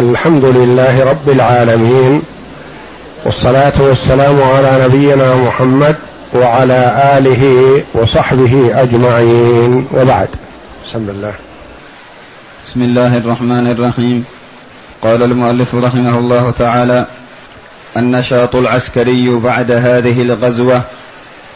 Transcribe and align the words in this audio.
الحمد 0.00 0.44
لله 0.44 1.04
رب 1.04 1.28
العالمين 1.30 2.22
والصلاة 3.24 3.72
والسلام 3.78 4.42
على 4.42 4.84
نبينا 4.84 5.34
محمد 5.36 5.96
وعلى 6.34 6.80
آله 7.18 7.44
وصحبه 7.94 8.82
أجمعين. 8.82 9.86
وبعد. 9.92 10.28
بسم 10.86 10.98
الله. 10.98 11.32
بسم 12.66 12.82
الله 12.82 13.16
الرحمن 13.16 13.66
الرحيم. 13.66 14.24
قال 15.02 15.22
المؤلف 15.22 15.74
رحمه 15.74 16.18
الله 16.18 16.52
تعالى 16.58 17.06
النشاط 17.96 18.56
العسكري 18.56 19.28
بعد 19.28 19.70
هذه 19.70 20.22
الغزوة 20.22 20.82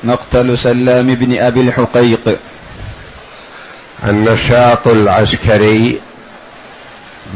مقتل 0.04 0.58
سلام 0.58 1.14
بن 1.14 1.38
أبي 1.38 1.60
الحقيق. 1.60 2.38
النشاط 4.08 4.88
العسكري 4.88 6.00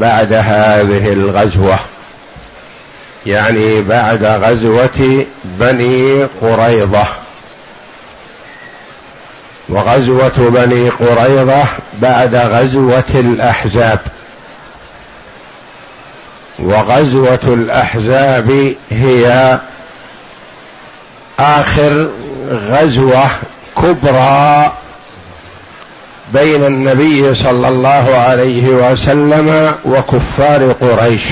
بعد 0.01 0.33
هذه 0.33 1.13
الغزوة. 1.13 1.79
يعني 3.27 3.83
بعد 3.83 4.25
غزوة 4.25 5.27
بني 5.45 6.25
قريظة. 6.25 7.07
وغزوة 9.69 10.33
بني 10.39 10.89
قريظة 10.89 11.65
بعد 11.99 12.35
غزوة 12.35 13.05
الأحزاب. 13.15 14.01
وغزوة 16.59 17.41
الأحزاب 17.45 18.75
هي 18.91 19.59
آخر 21.39 22.09
غزوة 22.51 23.29
كبرى 23.77 24.73
بين 26.33 26.65
النبي 26.65 27.35
صلى 27.35 27.69
الله 27.69 28.17
عليه 28.17 28.69
وسلم 28.69 29.75
وكفار 29.85 30.73
قريش. 30.73 31.23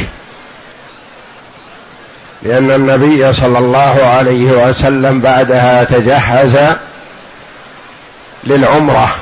لأن 2.42 2.70
النبي 2.70 3.32
صلى 3.32 3.59
الله 3.59 4.06
عليه 4.06 4.69
وسلم 4.69 5.20
بعدها 5.20 5.84
تجهز 5.84 6.77
للعمرة. 8.44 9.14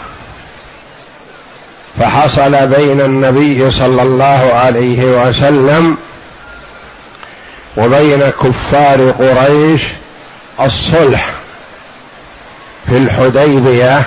فحصل 1.98 2.66
بين 2.66 3.00
النبي 3.00 3.70
صلى 3.70 4.03
الله 4.03 4.53
عليه 4.55 5.05
وسلم 5.05 5.97
وبين 7.77 8.20
كفار 8.20 9.11
قريش 9.11 9.83
الصلح 10.61 11.31
في 12.86 12.97
الحديبية. 12.97 14.05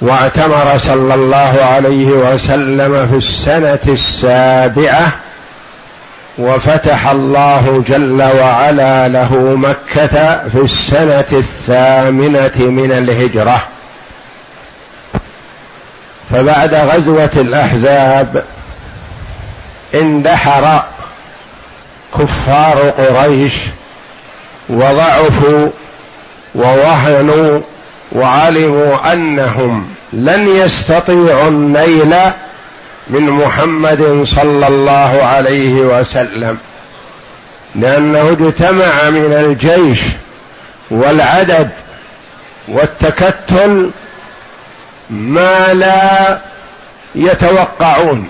واعتمر 0.00 0.78
صلى 0.78 1.14
الله 1.14 1.64
عليه 1.64 2.06
وسلم 2.06 3.06
في 3.06 3.16
السنة 3.16 3.92
السابعة 3.94 5.12
وفتح 6.38 7.08
الله 7.08 7.84
جل 7.88 8.22
وعلا 8.22 9.08
له 9.08 9.34
مكة 9.38 10.48
في 10.48 10.58
السنة 10.58 11.26
الثامنة 11.32 12.58
من 12.58 12.92
الهجرة. 12.92 13.66
فبعد 16.30 16.74
غزوة 16.74 17.30
الأحزاب 17.36 18.44
اندحر 19.94 20.84
كفار 22.18 22.90
قريش 22.98 23.54
وضعفوا 24.68 25.68
ووهنوا 26.54 27.60
وعلموا 28.12 29.12
أنهم 29.12 29.88
لن 30.12 30.48
يستطيعوا 30.48 31.48
النيل 31.48 32.14
من 33.06 33.30
محمد 33.30 34.26
صلى 34.36 34.66
الله 34.66 35.22
عليه 35.22 35.72
وسلم 35.72 36.58
لأنه 37.74 38.30
اجتمع 38.30 39.10
من 39.10 39.32
الجيش 39.32 40.00
والعدد 40.90 41.70
والتكتل 42.68 43.90
ما 45.10 45.72
لا 45.72 46.38
يتوقعون. 47.14 48.28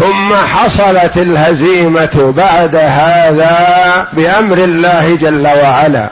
ثم 0.00 0.34
حصلت 0.34 1.16
الهزيمة 1.16 2.32
بعد 2.36 2.76
هذا 2.76 4.08
بأمر 4.12 4.58
الله 4.58 5.16
جل 5.20 5.46
وعلا. 5.46 6.08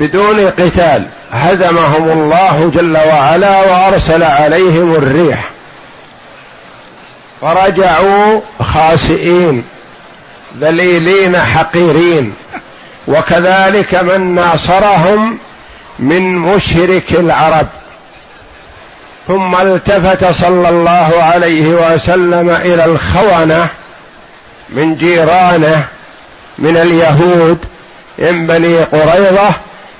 بدون 0.00 0.50
قتال. 0.50 1.06
هزمهم 1.32 2.10
الله 2.10 2.70
جل 2.74 2.96
وعلا 2.96 3.60
وأرسل 3.60 4.22
عليهم 4.22 4.94
الريح. 4.94 5.50
فرجعوا 7.40 8.40
خاسئين 8.62 9.64
ذليلين 10.60 11.40
حقيرين. 11.40 12.34
وكذلك 13.08 13.94
من 13.94 14.34
ناصرهم 14.34 15.38
من 15.98 16.38
مشرك 16.38 17.12
العرب. 17.12 17.66
ثم 19.28 19.56
التفت 19.56 20.24
صلى 20.24 20.68
الله 20.68 21.22
عليه 21.22 21.66
وسلم 21.66 22.50
إلى 22.50 22.84
الخونة 22.84 23.68
من 24.68 24.94
جيرانه 24.94 25.84
من 26.58 26.76
اليهود 26.76 27.58
من 28.18 28.46
بني 28.46 28.78
قريظة 28.78 29.50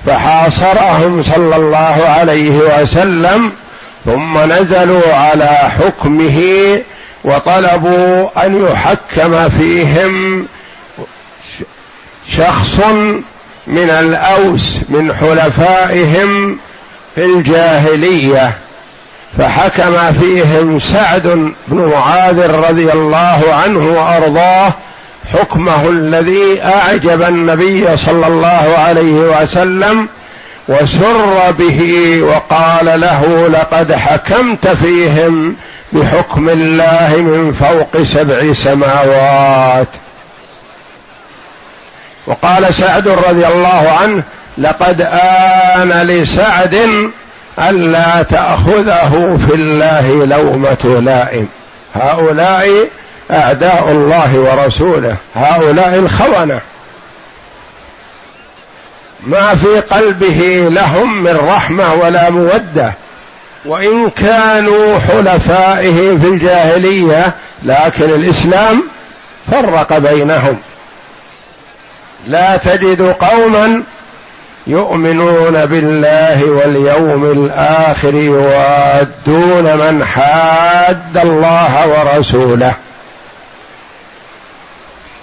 فحاصرهم 0.05 1.23
صلى 1.23 1.55
الله 1.55 2.03
عليه 2.05 2.57
وسلم 2.57 3.51
ثم 4.05 4.37
نزلوا 4.51 5.13
على 5.13 5.45
حكمه 5.47 6.41
وطلبوا 7.23 8.45
أن 8.45 8.67
يحكم 8.67 9.49
فيهم 9.49 10.45
شخص 12.29 12.79
من 13.67 13.89
الأوس 13.89 14.79
من 14.89 15.13
حلفائهم 15.13 16.57
في 17.15 17.25
الجاهلية 17.25 18.53
فحكم 19.37 20.11
فيهم 20.11 20.79
سعد 20.79 21.53
بن 21.67 21.91
معاذ 21.95 22.51
رضي 22.51 22.91
الله 22.91 23.43
عنه 23.53 23.85
وأرضاه 23.85 24.73
حكمه 25.33 25.89
الذي 25.89 26.63
أعجب 26.63 27.21
النبي 27.21 27.97
صلى 27.97 28.27
الله 28.27 28.75
عليه 28.77 29.41
وسلم 29.41 30.07
وسر 30.67 31.51
به 31.51 32.21
وقال 32.21 33.01
له 33.01 33.47
لقد 33.47 33.93
حكمت 33.93 34.67
فيهم 34.67 35.55
بحكم 35.93 36.49
الله 36.49 37.15
من 37.17 37.51
فوق 37.51 38.03
سبع 38.03 38.53
سماوات. 38.53 39.87
وقال 42.27 42.73
سعد 42.73 43.07
رضي 43.07 43.47
الله 43.47 43.97
عنه 44.01 44.23
لقد 44.57 45.01
آن 45.75 45.91
لسعد 45.91 46.77
ألا 47.59 48.23
تأخذه 48.23 49.39
في 49.47 49.55
الله 49.55 50.25
لومة 50.25 51.01
لائم. 51.01 51.47
هؤلاء 51.95 52.87
أعداء 53.31 53.91
الله 53.91 54.39
ورسوله 54.39 55.15
هؤلاء 55.35 55.95
الخونة. 55.95 56.59
ما 59.23 59.55
في 59.55 59.79
قلبه 59.79 60.67
لهم 60.71 61.23
من 61.23 61.37
رحمة 61.37 61.93
ولا 61.93 62.29
مودة. 62.29 62.93
وإن 63.65 64.09
كانوا 64.09 64.99
حلفائه 64.99 66.17
في 66.17 66.27
الجاهلية 66.27 67.33
لكن 67.63 68.05
الإسلام 68.05 68.83
فرق 69.51 69.97
بينهم. 69.97 70.57
لا 72.27 72.57
تجد 72.57 73.01
قوما 73.01 73.83
يؤمنون 74.67 75.65
بالله 75.65 76.45
واليوم 76.45 77.25
الآخر 77.25 78.15
يوادون 78.15 79.77
من 79.77 80.05
حاد 80.05 81.17
الله 81.17 81.87
ورسوله. 81.87 82.73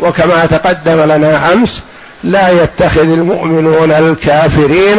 وكما 0.00 0.46
تقدم 0.46 1.00
لنا 1.00 1.52
أمس 1.52 1.82
لا 2.24 2.62
يتخذ 2.62 3.00
المؤمنون 3.00 3.92
الكافرين 3.92 4.98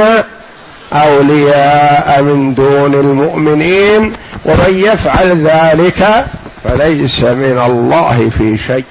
أولياء 0.93 2.21
من 2.21 2.53
دون 2.53 2.93
المؤمنين 2.93 4.13
ومن 4.45 4.79
يفعل 4.79 5.47
ذلك 5.47 6.25
فليس 6.63 7.23
من 7.23 7.61
الله 7.65 8.29
في 8.37 8.57
شيء. 8.57 8.85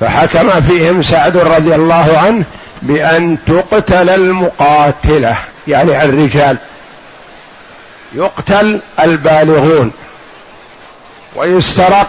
فحكم 0.00 0.60
فيهم 0.60 1.02
سعد 1.02 1.36
رضي 1.36 1.74
الله 1.74 2.18
عنه 2.18 2.44
بأن 2.82 3.38
تقتل 3.46 4.10
المقاتلة 4.10 5.36
يعني 5.68 6.04
الرجال. 6.04 6.56
يقتل 8.14 8.80
البالغون 9.00 9.90
ويسترق 11.36 12.08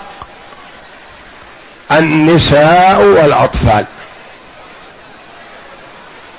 النساء 1.92 3.02
والأطفال. 3.02 3.86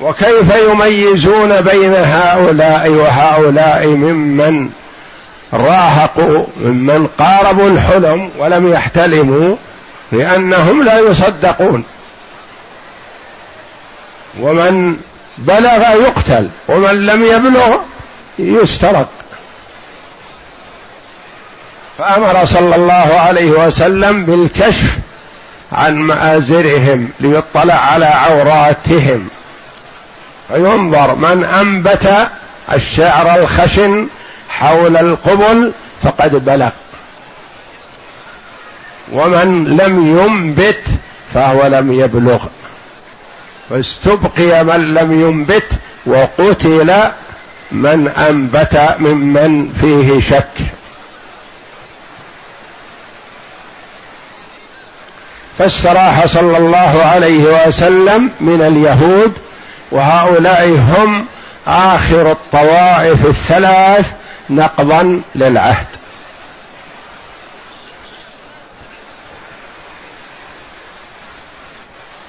وكيف 0.01 0.57
يميزون 0.57 1.61
بين 1.61 1.95
هؤلاء 1.95 2.89
وهؤلاء 2.89 3.87
ممن 3.87 4.71
راهقوا 5.53 6.47
ممن 6.57 7.09
قاربوا 7.19 7.69
الحلم 7.69 8.31
ولم 8.39 8.73
يحتلموا 8.73 9.57
لأنهم 10.13 10.83
لا 10.83 10.99
يصدقون. 10.99 11.85
ومن 14.41 14.97
بلغ 15.39 16.03
يقتل 16.03 16.49
ومن 16.69 17.07
لم 17.07 17.23
يبلغ 17.23 17.77
يسترق. 18.39 19.09
فأمر 21.99 22.45
صلى 22.45 22.75
الله 22.75 23.21
عليه 23.21 23.51
وسلم 23.51 24.25
بالكشف 24.25 24.97
عن 25.76 25.96
مآزرهم 25.96 27.08
ليطلع 27.20 27.75
على 27.75 28.06
عوراتهم. 28.06 29.28
فينظر 30.49 31.14
من 31.14 31.44
أنبت 31.44 32.28
الشعر 32.73 33.38
الخشن 33.38 34.08
حول 34.49 34.96
القبل 34.96 35.73
فقد 36.02 36.44
بلغ. 36.44 36.70
ومن 39.12 39.64
لم 39.64 40.19
ينبت 40.19 40.82
فهو 41.34 41.67
لم 41.67 41.93
يبلغ. 41.93 42.44
فاستبقي 43.70 44.64
من 44.64 44.94
لم 44.94 45.20
ينبت 45.20 45.69
وقتل 46.06 46.94
من 47.73 48.08
أنبت 48.08 48.94
ممن 48.99 49.73
فيه 49.81 50.20
شك. 50.20 50.75
فاستراح 55.58 56.26
صلى 56.26 56.58
الله 56.58 57.03
عليه 57.05 57.67
وسلم 57.67 58.31
من 58.41 58.62
اليهود 58.62 59.32
وهؤلاء 59.91 60.69
هم 60.69 61.26
آخر 61.67 62.31
الطوائف 62.31 63.26
الثلاث 63.26 64.12
نقضا 64.50 65.20
للعهد. 65.35 65.87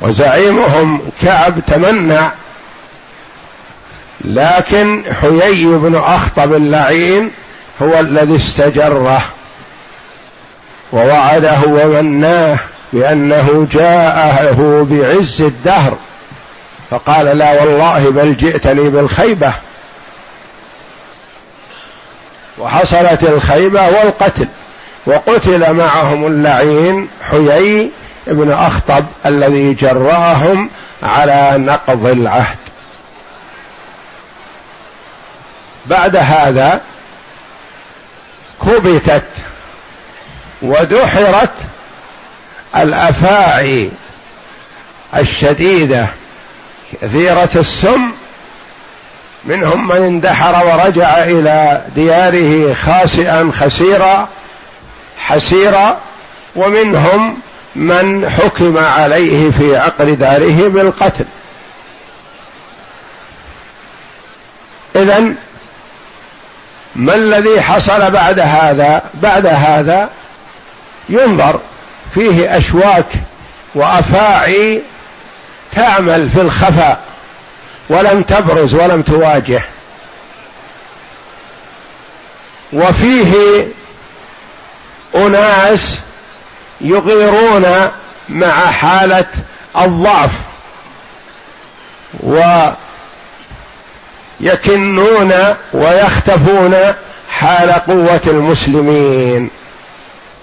وزعيمهم 0.02 1.02
كعب 1.22 1.60
تمنع 1.68 2.32
لكن 4.22 5.04
حيي 5.22 5.66
بن 5.66 5.96
أخطب 5.96 6.54
اللعين 6.54 7.32
هو 7.82 8.00
الذي 8.00 8.36
استجره 8.36 9.22
ووعده 10.94 11.60
ومناه. 11.68 12.60
بأنه 12.94 13.68
جاءه 13.72 14.88
بعز 14.90 15.42
الدهر 15.42 15.98
فقال 16.90 17.26
لا 17.26 17.62
والله 17.62 18.10
بل 18.10 18.38
جئتني 18.38 18.90
بالخيبة. 18.90 19.54
وحصلت 22.58 23.24
الخيبة 23.24 23.88
والقتل 23.88 24.48
وقتل 25.06 25.74
معهم 25.74 26.28
اللعين 26.28 27.08
حيي 27.32 27.92
بن 28.28 28.52
أخطب 28.52 29.06
الذي 29.26 29.74
جرأهم 29.74 30.70
على 31.04 31.54
نقض 31.58 32.06
العهد. 32.06 32.58
بعد 35.86 36.16
هذا 36.16 36.82
كبتت 38.66 39.26
ودحرت 40.62 41.54
الأفاعي 42.76 43.90
الشديدة 45.16 46.08
كثيرة 47.02 47.50
السم 47.56 48.12
منهم 49.46 49.88
من 49.88 49.96
اندحر 49.96 50.66
ورجع 50.66 51.24
إلى 51.24 51.86
دياره 51.96 52.74
خاسئا 52.74 53.52
خسيرا 53.54 54.30
حسيرا 55.18 55.98
ومنهم 56.56 57.38
من 57.76 58.30
حكم 58.30 58.78
عليه 58.78 59.52
في 59.52 59.78
عقر 59.78 60.14
داره 60.14 60.68
بالقتل. 60.68 61.26
اذا 64.96 65.34
ما 66.96 67.16
الذي 67.16 67.62
حصل 67.62 68.12
بعد 68.12 68.40
هذا؟ 68.40 69.02
بعد 69.14 69.46
هذا 69.46 70.10
ينظر 71.10 71.60
فيه 72.14 72.58
أشواك 72.58 73.06
وأفاعي 73.76 74.82
تعمل 75.72 76.30
في 76.30 76.42
الخفاء 76.42 77.04
ولم 77.90 78.24
تبرز 78.24 78.74
ولم 78.74 79.02
تواجه. 79.02 79.62
وفيه 82.74 83.68
أناس 85.16 86.00
يغيرون 86.82 87.88
مع 88.30 88.72
حالة 88.72 89.26
الضعف 89.78 90.32
ويكنون 94.40 95.34
ويختفون 95.74 96.76
حال 97.30 97.72
قوة 97.72 98.22
المسلمين. 98.28 99.50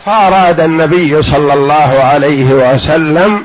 فأراد 0.06 0.60
النبي 0.60 1.22
صلى 1.22 1.52
الله 1.52 2.02
عليه 2.02 2.44
وسلم 2.44 3.44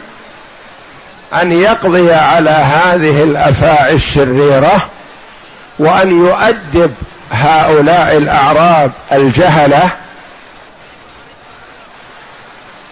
أن 1.33 1.51
يقضي 1.51 2.13
على 2.13 2.49
هذه 2.49 3.23
الأفاعي 3.23 3.93
الشريرة 3.93 4.89
وأن 5.79 6.25
يؤدب 6.25 6.93
هؤلاء 7.31 8.17
الأعراب 8.17 8.91
الجهلة 9.11 9.89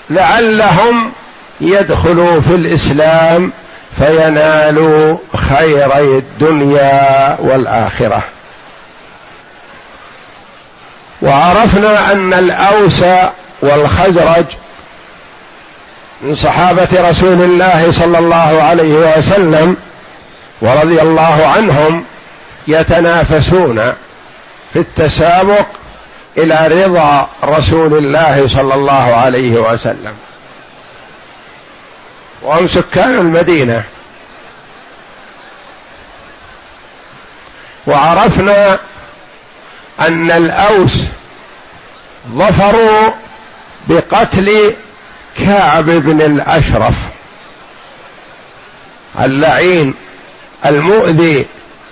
لعلهم 0.09 1.11
يدخلوا 1.61 2.41
في 2.41 2.55
الإسلام 2.55 3.51
فينالوا 3.97 5.17
خيري 5.35 6.17
الدنيا 6.17 7.37
والآخرة. 7.39 8.21
وعرفنا 11.21 12.11
أن 12.11 12.33
الأوس 12.33 13.03
والخزرج 13.67 14.45
من 16.21 16.35
صحابة 16.35 17.09
رسول 17.09 17.41
الله 17.41 17.91
صلى 17.91 18.19
الله 18.19 18.63
عليه 18.63 19.17
وسلم 19.17 19.77
ورضي 20.61 21.01
الله 21.01 21.47
عنهم 21.47 22.05
يتنافسون 22.67 23.93
في 24.73 24.79
التسابق 24.79 25.65
إلى 26.37 26.85
رضا 26.85 27.29
رسول 27.43 27.97
الله 27.97 28.47
صلى 28.47 28.73
الله 28.73 29.15
عليه 29.15 29.59
وسلم. 29.59 30.13
وهم 32.41 32.67
سكان 32.67 33.15
المدينة. 33.15 33.83
وعرفنا 37.87 38.79
أن 39.99 40.31
الأوس 40.31 40.93
ظفروا 42.31 43.09
بقتل 43.89 44.73
كعب 45.45 45.85
بن 45.85 46.21
الأشرف 46.21 46.95
اللعين 49.19 49.93
المؤذي 50.65 51.45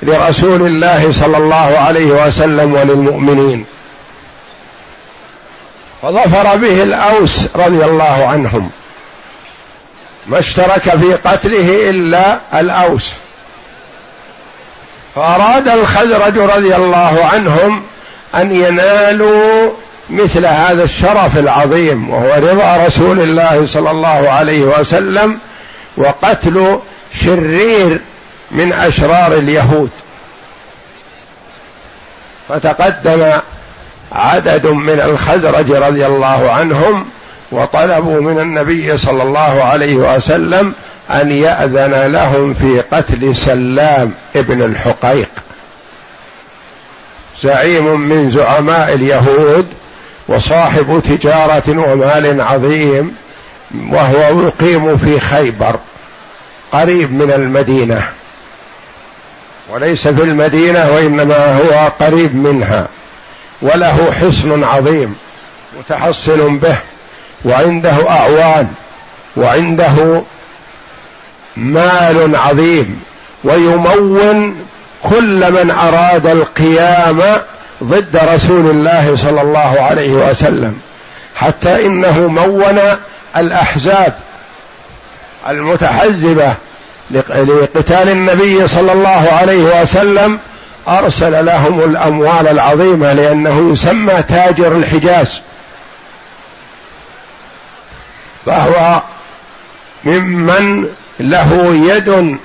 لرسول 0.04 0.62
الله 0.62 1.12
صلى 1.12 1.38
الله 1.38 1.78
عليه 1.78 2.06
وسلم 2.25 2.74
وللمؤمنين. 2.74 3.66
فظفر 6.02 6.56
به 6.56 6.84
الأوس 6.84 7.40
رضي 7.56 7.86
الله 7.86 8.28
عنهم. 8.28 8.70
ما 10.28 10.40
اشترك 10.40 10.98
في 10.98 11.14
قتله 11.14 11.90
إلا 11.90 12.40
الأوس. 12.54 13.10
فأراد 15.16 15.68
الخزرج 15.68 16.38
رضي 16.38 16.75
الله 16.75 17.25
عنهم 17.34 17.84
أن 18.36 18.52
ينالوا 18.52 19.72
مثل 20.10 20.46
هذا 20.46 20.84
الشرف 20.84 21.38
العظيم 21.38 22.10
وهو 22.10 22.34
رضا 22.34 22.86
رسول 22.88 23.20
الله 23.20 23.66
صلى 23.68 23.92
الله 23.92 24.30
عليه 24.30 24.62
وسلم 24.62 25.40
وقتل 25.98 26.80
شرير 27.22 28.02
من 28.52 28.74
أشرار 28.74 29.34
اليهود. 29.34 29.90
فتقدم 32.50 33.40
عدد 34.12 34.68
من 34.68 35.00
الخزرج 35.00 35.72
رضي 35.72 36.06
الله 36.06 36.52
عنهم 36.52 37.06
وطلبوا 37.52 38.22
من 38.22 38.40
النبي 38.40 38.98
صلى 38.98 39.24
الله 39.24 39.64
عليه 39.64 39.96
وسلم 39.96 40.74
أن 41.10 41.32
يأذن 41.32 42.12
لهم 42.12 42.54
في 42.54 42.82
قتل 42.82 43.36
سلام 43.36 44.14
ابن 44.36 44.62
الحقيق. 44.62 45.30
زعيم 47.42 48.00
من 48.02 48.30
زعماء 48.30 48.94
اليهود 48.94 49.68
وصاحب 50.27 51.01
تجارة 51.05 51.63
ومال 51.67 52.41
عظيم 52.41 53.15
وهو 53.89 54.41
يقيم 54.41 54.98
في 54.98 55.20
خيبر 55.20 55.75
قريب 56.72 57.12
من 57.12 57.32
المدينة. 57.32 58.10
وليس 59.70 60.08
في 60.08 60.24
المدينة 60.24 60.91
وإنما 60.91 61.58
هو 61.58 61.91
قريب 62.00 62.36
منها. 62.36 62.88
وله 63.62 64.12
حصن 64.12 64.63
عظيم 64.63 65.15
متحصن 65.79 66.58
به 66.58 66.77
وعنده 67.46 68.10
أعوان 68.10 68.67
وعنده 69.38 70.22
مال 71.58 72.36
عظيم 72.36 73.03
ويمون 73.44 74.55
كل 75.03 75.51
من 75.51 75.72
أراد 75.72 76.27
القيام 76.27 77.22
ضد 77.84 78.17
رسول 78.34 78.70
الله 78.70 79.15
صلى 79.15 79.41
الله 79.41 79.82
عليه 79.82 80.12
وسلم 80.12 80.79
حتى 81.36 81.86
إنه 81.86 82.20
مون 82.20 82.79
الأحزاب 83.38 84.13
المتحزبة 85.50 86.53
لقتال 87.12 88.10
النبي 88.10 88.67
صلى 88.67 88.91
الله 88.91 89.29
عليه 89.32 89.82
وسلم 89.82 90.39
أرسل 90.88 91.46
لهم 91.46 91.79
الأموال 91.79 92.48
العظيمة 92.48 93.13
لأنه 93.13 93.72
يسمى 93.72 94.24
تاجر 94.24 94.72
الحجاز. 94.72 95.41
فهو 98.46 99.01
ممن 100.03 100.88
له 101.20 101.75
يد 101.75 102.38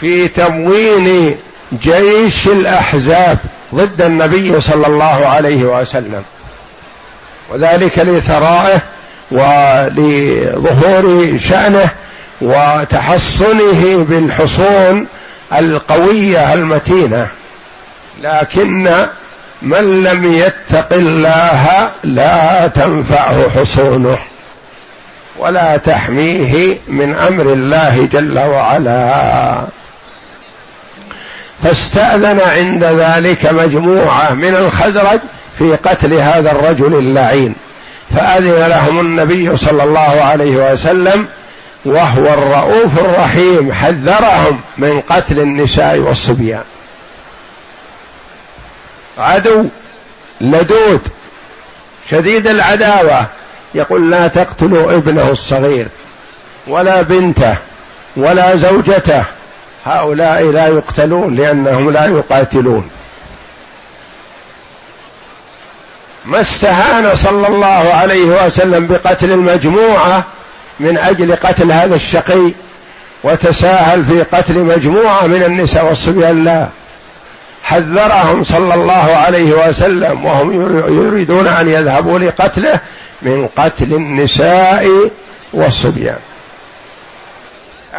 في 0.00 0.28
تموين 0.28 1.36
جيش 1.82 2.46
الأحزاب. 2.46 3.38
ضد 3.74 4.02
النبي 4.02 4.60
صلى 4.60 4.86
الله 4.86 5.26
عليه 5.26 5.62
وسلم. 5.62 6.22
وذلك 7.50 7.98
لثرائه 7.98 8.80
ولظهور 9.30 11.38
شأنه 11.38 11.90
وتحصنه 12.40 14.06
بالحصون 14.08 15.06
القوية 15.52 16.54
المتينة. 16.54 17.26
لكن 18.22 19.06
من 19.62 20.02
لم 20.02 20.34
يتق 20.34 20.92
الله 20.92 21.90
لا 22.04 22.66
تنفعه 22.66 23.50
حصونه. 23.50 24.18
ولا 25.38 25.76
تحميه 25.76 26.78
من 26.88 27.14
أمر 27.14 27.52
الله 27.52 28.08
جل 28.12 28.38
وعلا. 28.38 29.77
فاستأذن 31.62 32.40
عند 32.40 32.84
ذلك 32.84 33.46
مجموعة 33.46 34.30
من 34.30 34.54
الخزرج 34.54 35.20
في 35.58 35.76
قتل 35.76 36.14
هذا 36.14 36.50
الرجل 36.50 36.94
اللعين. 36.94 37.54
فأذن 38.16 38.66
لهم 38.68 39.00
النبي 39.00 39.56
صلى 39.56 39.82
الله 39.82 40.22
عليه 40.22 40.72
وسلم 40.72 41.26
وهو 41.84 42.26
الرؤوف 42.26 42.98
الرحيم 42.98 43.72
حذرهم 43.72 44.60
من 44.78 45.00
قتل 45.00 45.40
النساء 45.40 45.98
والصبيان. 45.98 46.64
عدو 49.18 49.64
لدود 50.40 51.00
شديد 52.10 52.46
العداوة 52.46 53.26
يقول 53.74 54.10
لا 54.10 54.28
تقتلوا 54.28 54.96
ابنه 54.96 55.30
الصغير 55.30 55.88
ولا 56.66 57.02
بنته 57.02 57.56
ولا 58.16 58.56
زوجته 58.56 59.24
هؤلاء 59.88 60.50
لا 60.50 60.66
يقتلون 60.66 61.34
لأنهم 61.34 61.90
لا 61.90 62.06
يقاتلون. 62.06 62.90
ما 66.24 66.40
استهان 66.40 67.16
صلى 67.16 67.48
الله 67.48 67.94
عليه 67.94 68.46
وسلم 68.46 68.86
بقتل 68.86 69.32
المجموعة 69.32 70.24
من 70.80 70.98
أجل 70.98 71.36
قتل 71.36 71.72
هذا 71.72 71.94
الشقي 71.94 72.52
وتساهل 73.24 74.04
في 74.04 74.22
قتل 74.22 74.58
مجموعة 74.58 75.26
من 75.26 75.42
النساء 75.42 75.84
والصبيان 75.84 76.44
لا. 76.44 76.68
حذرهم 77.62 78.44
صلى 78.44 78.74
الله 78.74 79.16
عليه 79.16 79.68
وسلم 79.68 80.24
وهم 80.24 80.52
يريدون 81.06 81.46
أن 81.46 81.68
يذهبوا 81.68 82.18
لقتله 82.18 82.80
من 83.22 83.48
قتل 83.56 83.94
النساء 83.94 85.10
والصبيان. 85.52 86.18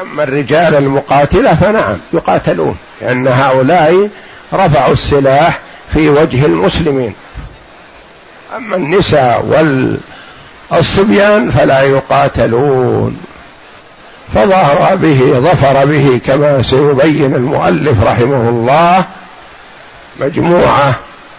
أما 0.02 0.24
الرجال 0.24 0.76
المقاتلة 0.76 1.54
فنعم 1.54 1.98
يقاتلون 2.14 2.78
لأن 3.02 3.28
هؤلاء 3.28 4.10
رفعوا 4.54 4.94
السلاح 4.94 5.60
في 5.94 6.10
وجه 6.10 6.46
المسلمين. 6.46 7.14
أما 8.56 8.76
النساء 8.76 9.46
والصبيان 10.72 11.50
فلا 11.50 11.82
يقاتلون. 11.82 13.18
فظهر 14.34 14.96
به 14.96 15.40
ظفر 15.40 15.86
به 15.86 16.22
كما 16.26 16.62
سيبين 16.62 17.36
المؤلف 17.36 18.04
رحمه 18.04 18.50
الله 18.50 19.06
مجموعة 20.20 20.94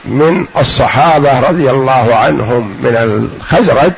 من 0.05 0.47
الصحابة 0.59 1.41
رضي 1.41 1.71
الله 1.71 2.15
عنهم 2.15 2.75
من 2.83 2.97
الخزرج 2.97 3.93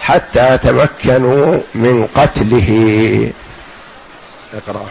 حتى 0.00 0.58
تمكنوا 0.58 1.58
من 1.74 2.06
قتله. 2.14 3.30
اقرأ. 4.56 4.86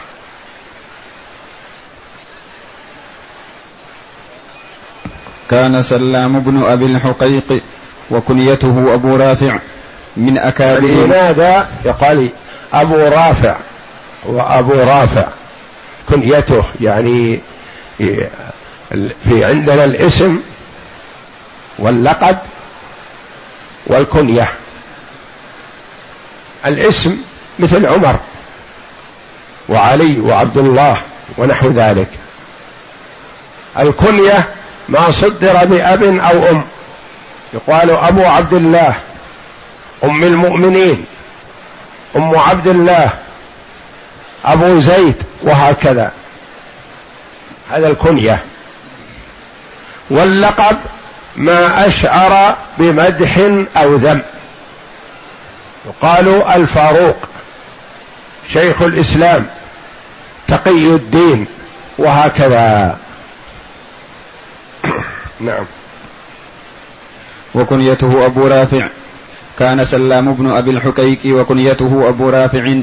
كان 5.49 5.81
سلام 5.81 6.39
بن 6.39 6.63
أبي 6.63 6.85
الحقيق 6.85 7.63
وكنيته 8.11 8.93
أبو 8.93 9.15
رافع 9.15 9.59
من 10.17 10.37
أكابر. 10.37 10.89
ينادى 10.89 11.63
يقال 11.85 12.29
أبو 12.73 12.95
رافع 12.95 13.55
وأبو 14.23 14.73
رافع؟ 14.73 15.27
كنيته 16.09 16.63
يعني 16.81 17.39
في 19.23 19.45
عندنا 19.45 19.85
الاسم 19.85 20.39
واللقب 21.79 22.37
والكنية. 23.87 24.47
الاسم 26.65 27.17
مثل 27.59 27.85
عمر. 27.85 28.19
وعلي 29.69 30.19
وعبد 30.19 30.57
الله 30.57 31.01
ونحو 31.37 31.67
ذلك. 31.67 32.07
الكنية 33.79 34.47
ما 34.89 35.11
صدر 35.11 35.65
بأب 35.65 36.03
أو 36.03 36.49
أم. 36.49 36.63
يقال 37.53 37.91
أبو 37.91 38.25
عبد 38.25 38.53
الله 38.53 38.93
أم 40.03 40.23
المؤمنين 40.23 41.05
أم 42.15 42.35
عبد 42.35 42.67
الله 42.67 43.09
أبو 44.45 44.79
زيد 44.79 45.23
وهكذا. 45.43 46.11
هذا 47.71 47.87
الكنية. 47.87 48.43
واللقب 50.09 50.77
ما 51.35 51.87
أشعر 51.87 52.55
بمدح 52.77 53.37
أو 53.77 53.95
ذم. 53.95 54.21
يقال 55.85 56.43
الفاروق. 56.43 57.17
شيخ 58.53 58.81
الإسلام 58.81 59.45
تقي 60.47 60.95
الدين 60.95 61.45
وهكذا. 61.97 62.97
نعم. 65.39 65.65
وكنيته 67.55 68.25
أبو 68.25 68.47
رافع. 68.47 68.87
كان 69.59 69.85
سلام 69.85 70.33
بن 70.33 70.51
أبي 70.51 70.71
الحكيك 70.71 71.19
وكنيته 71.25 72.09
أبو 72.09 72.29
رافع 72.29 72.75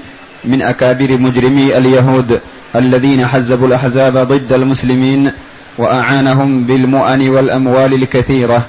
من 0.45 0.63
أكابر 0.63 1.19
مجرمي 1.19 1.79
اليهود 1.79 2.41
الذين 2.77 3.27
حزبوا 3.27 3.67
الأحزاب 3.67 4.19
ضد 4.19 4.53
المسلمين 4.53 5.33
وأعانهم 5.79 6.65
بالمؤن 6.65 7.29
والأموال 7.29 7.95
الكثيرة. 7.95 8.63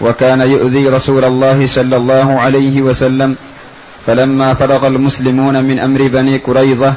وكان 0.00 0.40
يؤذي 0.40 0.88
رسول 0.88 1.24
الله 1.24 1.66
صلى 1.66 1.96
الله 1.96 2.40
عليه 2.40 2.82
وسلم 2.82 3.36
فلما 4.06 4.54
فرغ 4.54 4.86
المسلمون 4.86 5.64
من 5.64 5.78
أمر 5.78 6.08
بني 6.08 6.38
كريظة 6.38 6.94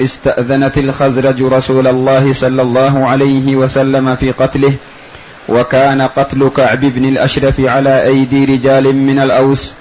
استأذنت 0.00 0.78
الخزرج 0.78 1.42
رسول 1.42 1.86
الله 1.86 2.32
صلى 2.32 2.62
الله 2.62 3.08
عليه 3.08 3.56
وسلم 3.56 4.14
في 4.14 4.30
قتله 4.30 4.72
وكان 5.48 6.02
قتل 6.02 6.50
كعب 6.56 6.80
بن 6.80 7.04
الأشرف 7.04 7.60
على 7.60 8.06
أيدي 8.06 8.44
رجال 8.44 8.96
من 8.96 9.18
الأوس 9.18 9.74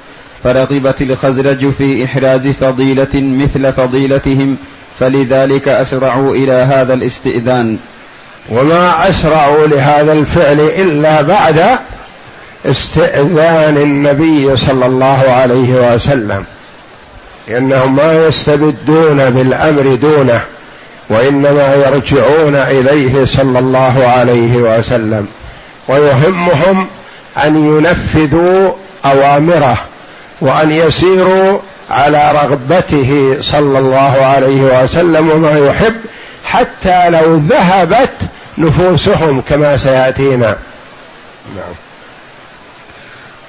فرغبت 0.43 1.01
الخزرج 1.01 1.69
في 1.69 2.05
إحراز 2.05 2.47
فضيلة 2.47 3.09
مثل 3.15 3.73
فضيلتهم 3.73 4.57
فلذلك 4.99 5.67
أسرعوا 5.67 6.35
إلى 6.35 6.51
هذا 6.51 6.93
الاستئذان. 6.93 7.77
وما 8.51 9.09
أسرعوا 9.09 9.67
لهذا 9.67 10.13
الفعل 10.13 10.59
إلا 10.59 11.21
بعد 11.21 11.79
استئذان 12.65 13.77
النبي 13.77 14.55
صلى 14.55 14.85
الله 14.85 15.21
عليه 15.29 15.93
وسلم. 15.93 16.43
لأنهم 17.47 17.95
ما 17.95 18.27
يستبدون 18.27 19.29
بالأمر 19.29 19.95
دونه 19.95 20.41
وإنما 21.09 21.75
يرجعون 21.75 22.55
إليه 22.55 23.25
صلى 23.25 23.59
الله 23.59 24.07
عليه 24.07 24.57
وسلم. 24.57 25.27
ويهمهم 25.87 26.87
أن 27.37 27.55
ينفذوا 27.55 28.71
أوامره 29.05 29.77
وأن 30.41 30.71
يسيروا 30.71 31.59
على 31.89 32.31
رغبته 32.31 33.37
صلى 33.41 33.79
الله 33.79 34.25
عليه 34.25 34.83
وسلم 34.83 35.31
وما 35.31 35.57
يحب 35.57 35.95
حتى 36.45 37.09
لو 37.09 37.35
ذهبت 37.35 38.17
نفوسهم 38.57 39.41
كما 39.49 39.77
سيأتينا. 39.77 40.55
نعم. 41.55 41.75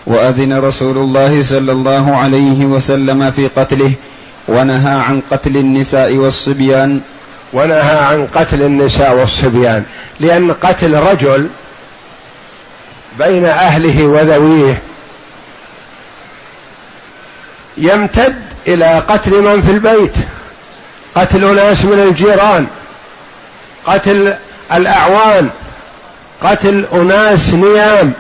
وأذن 0.07 0.59
رسول 0.59 0.99
الله 0.99 1.43
صلى 1.43 1.73
الله 1.73 2.17
عليه 2.17 2.65
وسلم 2.65 3.31
في 3.31 3.49
قتله 3.49 3.93
ونهى 4.49 4.95
عن 4.95 5.23
قتل 5.31 5.57
النساء 5.57 6.13
والصبيان. 6.13 7.01
ونهى 7.53 7.99
عن 7.99 8.27
قتل 8.27 8.63
النساء 8.63 9.15
والصبيان. 9.15 9.85
لأن 10.21 10.53
قتل 10.53 10.95
رجل 10.95 11.49
بين 13.19 13.47
أهله 13.47 14.05
وذويه 14.05 14.83
يمتد 17.77 18.37
إلى 18.67 18.99
قتل 19.09 19.43
من 19.43 19.63
في 19.63 19.71
البيت. 19.71 20.15
قتل 21.15 21.55
ناس 21.55 21.85
من 21.85 22.01
الجيران. 22.01 22.67
قتل 23.87 24.35
الأعوان. 24.73 25.49
قتل 26.43 26.87
أناس 26.93 27.55
نيام. 27.55 28.13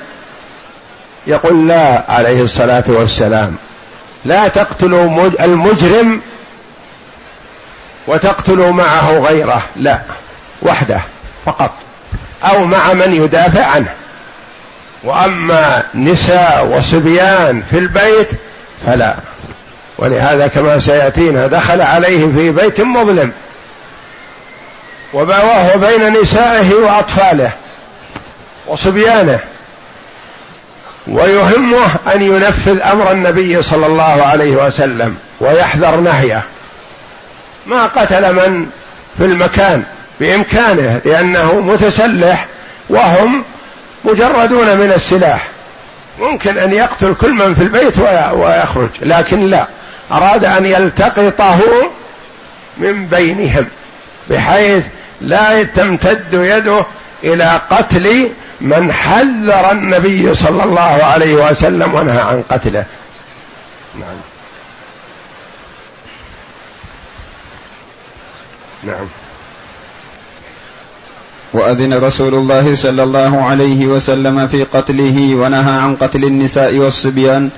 يقول 1.27 1.69
لا 1.69 2.05
عليه 2.09 2.43
الصلاة 2.43 2.85
والسلام. 2.89 3.57
لا 4.25 4.49
تقتلوا 4.49 5.31
المجرم 5.41 6.21
وتقتلوا 8.07 8.71
معه 8.71 9.19
غيره 9.19 9.63
لا 9.77 9.99
وحده 10.63 11.01
فقط. 11.47 11.71
أو 12.45 12.65
مع 12.65 12.93
من 12.93 13.13
يدافع 13.13 13.67
عنه. 13.67 13.95
وأما 15.05 15.83
نساء 15.95 16.67
وصبيان 16.67 17.63
في 17.71 17.79
البيت 17.79 18.29
فلا. 18.87 19.17
ولهذا 19.99 20.47
كما 20.49 20.79
سيأتينا 20.79 21.47
دخل 21.47 21.81
عليه 21.81 22.27
في 22.27 22.51
بيت 22.51 22.81
مظلم. 22.81 23.33
وبواه 25.15 25.77
بين 25.77 26.21
نسائه 26.21 26.75
وأطفاله 26.75 27.53
وصبيانه. 28.67 29.41
ويهمه 31.07 31.91
أن 32.15 32.23
ينفذ 32.23 32.81
أمر 32.81 33.13
النبي 33.13 33.63
صلى 33.63 33.87
الله 33.87 34.23
عليه 34.23 34.67
وسلم 34.67 35.17
ويحذر 35.41 35.97
نهيه. 35.97 36.43
ما 37.67 37.87
قتل 37.87 38.33
من 38.35 38.67
في 39.19 39.25
المكان 39.25 39.83
بإمكانه 40.21 41.01
لأنه 41.05 41.61
متسلح 41.61 42.47
وهم 42.89 43.45
مجردون 44.05 44.77
من 44.77 44.93
السلاح. 44.93 45.47
ممكن 46.21 46.59
أن 46.59 46.73
يقتل 46.73 47.15
كل 47.15 47.33
من 47.33 47.55
في 47.55 47.63
البيت 47.63 47.99
ويخرج 48.33 48.89
لكن 49.03 49.41
لا. 49.41 49.67
أراد 50.13 50.45
أن 50.45 50.67
يلتقطه 50.67 51.61
من 52.79 53.07
بينهم 53.07 53.67
بحيث 54.31 54.87
لا 55.21 55.63
تمتد 55.63 56.33
يده 56.33 56.85
إلى 57.25 57.61
قتل 57.71 58.29
من 58.61 58.93
حذر 58.93 59.71
النبي 59.73 60.35
صلى 60.35 60.65
الله 60.65 60.81
عليه 60.81 61.35
وسلم 61.35 61.95
ونهى 61.95 62.21
عن 62.21 62.43
قتله. 62.51 62.85
نعم. 64.01 64.17
نعم. 68.85 69.07
وأذن 71.53 71.95
رسول 71.95 72.35
الله 72.35 72.75
صلى 72.75 73.03
الله 73.03 73.43
عليه 73.45 73.87
وسلم 73.87 74.47
في 74.47 74.65
قتله 74.65 75.35
ونهى 75.35 75.73
عن 75.73 75.97
قتل 75.97 76.25
النساء 76.25 76.75
والصبيان 76.79 77.51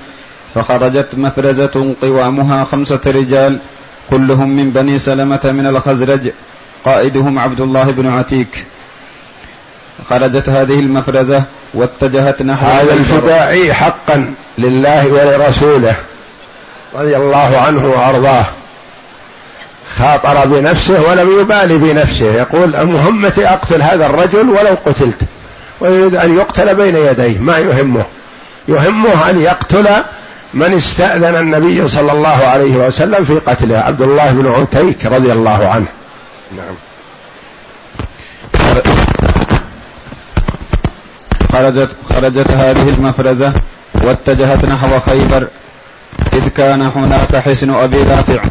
فخرجت 0.55 1.15
مفرزة 1.17 1.95
قوامها 2.01 2.63
خمسة 2.63 3.01
رجال 3.05 3.59
كلهم 4.09 4.49
من 4.49 4.71
بني 4.71 4.99
سلمة 4.99 5.39
من 5.43 5.67
الخزرج 5.67 6.31
قائدهم 6.85 7.39
عبد 7.39 7.61
الله 7.61 7.91
بن 7.91 8.07
عتيك. 8.07 8.65
خرجت 10.09 10.49
هذه 10.49 10.79
المفرزة 10.79 11.43
واتجهت 11.73 12.41
نحو 12.41 12.65
هذا 12.65 12.93
الفدائي 12.93 13.73
حقا 13.73 14.33
لله 14.57 15.07
ولرسوله 15.07 15.95
رضي 16.95 17.17
الله 17.17 17.57
عنه 17.57 17.85
وأرضاه. 17.85 18.45
خاطر 19.97 20.45
بنفسه 20.45 21.09
ولم 21.09 21.39
يبالي 21.39 21.77
بنفسه. 21.77 22.25
يقول 22.25 22.85
مهمتي 22.85 23.47
أقتل 23.49 23.81
هذا 23.81 24.05
الرجل 24.05 24.49
ولو 24.49 24.77
قتلت. 24.85 25.21
ويريد 25.79 26.15
أن 26.15 26.37
يقتل 26.37 26.75
بين 26.75 26.95
يديه. 26.95 27.39
ما 27.39 27.57
يهمه. 27.57 28.05
يهمه 28.67 29.29
أن 29.29 29.41
يقتل 29.41 29.87
من 30.53 30.73
استأذن 30.73 31.35
النبي 31.35 31.87
صلى 31.87 32.11
الله 32.11 32.45
عليه 32.45 32.75
وسلم 32.75 33.25
في 33.25 33.33
قتله. 33.33 33.77
عبد 33.77 34.01
الله 34.01 34.31
بن 34.31 34.51
عتيك 34.51 35.05
رضي 35.05 35.31
الله 35.31 35.67
عنه. 35.67 35.87
نعم. 36.57 36.75
خرجت 41.55 41.89
خرجت 42.09 42.51
هذه 42.51 42.89
المفرزة 42.89 43.53
واتجهت 44.03 44.65
نحو 44.65 44.99
خيبر 44.99 45.47
إذ 46.33 46.47
كان 46.47 46.81
هناك 46.81 47.35
حسن 47.35 47.69
أبي 47.69 48.03
رافع 48.03 48.43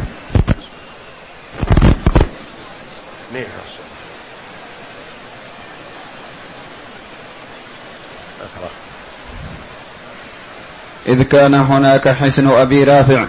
إذ 11.07 11.23
كان 11.23 11.53
هناك 11.53 12.09
حسن 12.09 12.47
أبي 12.47 12.83
رافع 12.83 13.25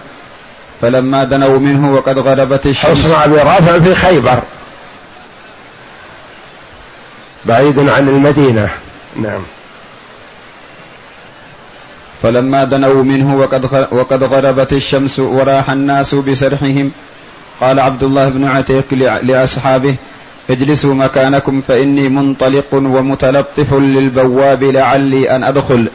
فلما 0.81 1.25
دنوا 1.25 1.59
منه 1.59 1.93
وقد 1.93 2.19
غربت 2.19 2.67
الشمس. 2.67 2.99
حسن 2.99 3.15
أبي 3.15 3.37
رافع 3.37 3.79
في 3.79 3.95
خيبر 3.95 4.43
بعيد 7.45 7.89
عن 7.89 8.09
المدينة. 8.09 8.71
نعم. 9.17 9.43
فلما 12.23 12.65
دنوا 12.65 13.03
منه 13.03 13.37
وقد 13.37 13.87
وقد 13.91 14.25
غربت 14.25 14.73
الشمس 14.73 15.19
وراح 15.19 15.71
الناس 15.71 16.15
بسرحهم 16.15 16.91
قال 17.61 17.81
عبد 17.81 18.03
الله 18.03 18.29
بن 18.29 18.45
عتيق 18.45 18.95
لأصحابه 19.23 19.95
اجلسوا 20.51 20.95
مكانكم 20.95 21.61
فإني 21.61 22.09
منطلق 22.09 22.75
ومتلطف 22.75 23.75
للبواب 23.75 24.65
لعلي 24.65 25.37
أن 25.37 25.45
أدخل. 25.45 25.89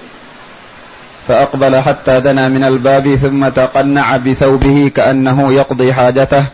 فأقبل 1.27 1.75
حتى 1.75 2.19
دنا 2.19 2.49
من 2.49 2.63
الباب 2.63 3.15
ثم 3.15 3.47
تقنع 3.49 4.17
بثوبه 4.17 4.91
كأنه 4.95 5.53
يقضي 5.53 5.93
حاجته 5.93 6.45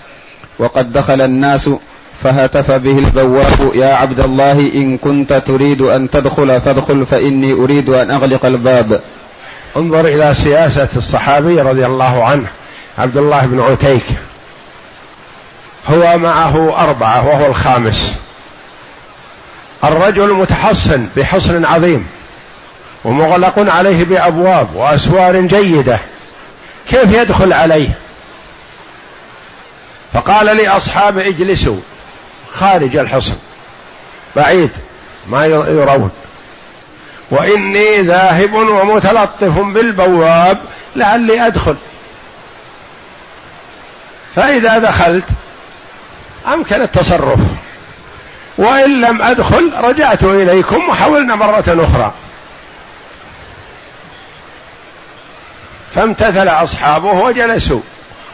وقد 0.60 0.94
دخل 0.94 1.22
الناس 1.22 1.70
فهتف 2.24 2.72
به 2.72 2.98
البواب 2.98 3.76
يا 3.76 3.94
عبد 3.94 4.20
الله 4.20 4.60
إن 4.74 4.98
كنت 4.98 5.34
تريد 5.34 5.82
أن 5.82 6.10
تدخل 6.10 6.62
فادخل 6.62 7.06
فإني 7.06 7.54
أريد 7.54 7.90
أن 7.90 8.12
أغلق 8.12 8.46
الباب. 8.46 9.02
انظر 9.78 10.06
إلى 10.06 10.36
سياسة 10.36 10.88
الصحابي 10.96 11.62
رضي 11.62 11.86
الله 11.86 12.24
عنه 12.24 12.48
عبد 12.98 13.18
الله 13.18 13.46
بن 13.46 13.62
عتيك. 13.62 14.06
هو 15.90 16.18
معه 16.18 16.84
أربعة 16.84 17.28
وهو 17.28 17.46
الخامس. 17.46 18.16
الرجل 19.84 20.34
متحصن 20.34 21.08
بحصن 21.18 21.66
عظيم 21.66 22.08
ومغلق 23.04 23.60
عليه 23.60 24.04
بأبواب 24.04 24.76
وأسوار 24.76 25.42
جيدة. 25.42 26.00
كيف 26.90 27.14
يدخل 27.14 27.54
عليه؟ 27.54 27.90
فقال 30.14 30.46
لاصحابه 30.46 31.28
اجلسوا 31.28 31.78
خارج 32.54 32.96
الحصن 32.96 33.36
بعيد 34.36 34.70
ما 35.30 35.46
يرون. 35.46 36.12
وإني 37.32 38.02
ذاهب 38.02 38.54
ومتلطف 38.54 39.60
بالبواب 39.60 40.58
لعلي 40.96 41.48
أدخل. 41.48 41.76
فإذا 44.36 44.78
دخلت 44.78 45.26
أمكن 46.48 46.82
التصرف. 46.82 47.40
وإن 48.58 49.02
لم 49.02 49.22
أدخل 49.22 49.74
رجعت 49.78 50.24
إليكم 50.24 50.90
وحولنا 50.90 51.36
مرة 51.36 51.64
أخرى. 51.68 52.14
فامتثل 55.96 56.48
أصحابه 56.48 57.12
وجلسوا. 57.12 57.82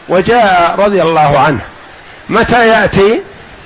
وجاء 0.08 0.74
رضي 0.78 1.02
الله 1.02 1.38
عنه. 1.38 1.60
متى 2.28 2.68
يأتي؟ 2.68 3.22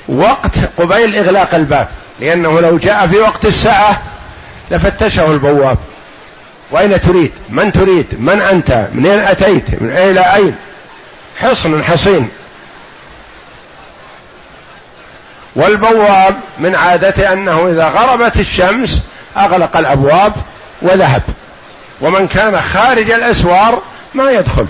وقت 0.09 0.53
قبيل 0.79 1.17
إغلاق 1.17 1.55
الباب. 1.55 1.88
لأنه 2.21 2.61
لو 2.61 2.79
جاء 2.79 3.07
في 3.07 3.19
وقت 3.19 3.45
الساعة 3.45 4.03
لفتشه 4.71 5.33
البواب. 5.33 5.79
وأين 6.71 7.01
تريد؟ 7.01 7.33
من 7.49 7.73
تريد؟ 7.73 8.07
من 8.19 8.41
أنت؟ 8.41 8.89
من 8.93 9.07
أين 9.07 9.21
أتيت؟ 9.21 9.83
من 9.83 9.97
إلى 9.97 10.35
أين؟ 10.35 10.57
حصن 11.37 11.85
حصين. 11.85 12.29
والبواب 15.57 16.41
من 16.59 16.75
عادته 16.75 17.33
أنه 17.33 17.69
إذا 17.69 17.89
غربت 17.89 18.37
الشمس 18.37 19.01
أغلق 19.37 19.77
الأبواب 19.77 20.33
وذهب. 20.83 21.23
ومن 22.01 22.27
كان 22.27 22.61
خارج 22.61 23.11
الأسوار 23.11 23.83
ما 24.15 24.31
يدخل. 24.31 24.67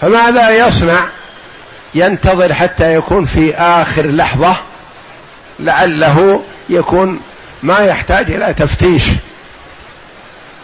فماذا 0.00 0.50
يصنع؟ 0.50 0.98
ينتظر 1.94 2.54
حتى 2.54 2.94
يكون 2.94 3.24
في 3.24 3.54
آخر 3.54 4.06
لحظة 4.06 4.56
لعله 5.60 6.42
يكون 6.68 7.20
ما 7.62 7.78
يحتاج 7.78 8.30
إلى 8.30 8.54
تفتيش 8.54 9.02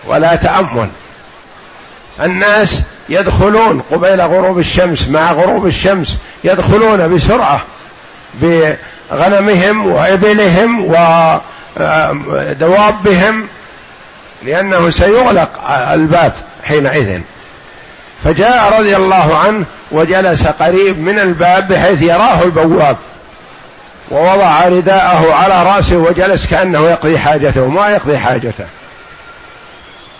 ولا 0.07 0.37
تأمل. 0.37 0.89
الناس 2.23 2.83
يدخلون 3.09 3.81
قبيل 3.81 4.21
غروب 4.21 4.59
الشمس 4.59 5.09
مع 5.09 5.33
غروب 5.33 5.67
الشمس 5.67 6.19
يدخلون 6.45 7.15
بسرعة 7.15 7.61
بغنمهم 8.35 9.87
وإبلهم 9.87 10.85
ودوابهم 12.27 13.47
لأنه 14.43 14.91
سيغلق 14.91 15.71
الباب 15.71 16.33
حينئذ. 16.65 17.21
فجاء 18.25 18.81
رضي 18.81 18.97
الله 18.97 19.37
عنه 19.37 19.65
وجلس 19.93 20.47
قريب 20.47 20.99
من 20.99 21.19
الباب 21.19 21.69
بحيث 21.69 22.03
يراه 22.03 22.43
البواب. 22.43 22.97
ووضع 24.15 24.69
رداءه 24.69 25.35
على 25.35 25.63
رأسه 25.63 25.97
وجلس 25.97 26.47
كأنه 26.47 26.87
يقضي 26.87 27.19
حاجته 27.19 27.67
ما 27.67 27.89
يقضي 27.89 28.19
حاجته. 28.19 28.65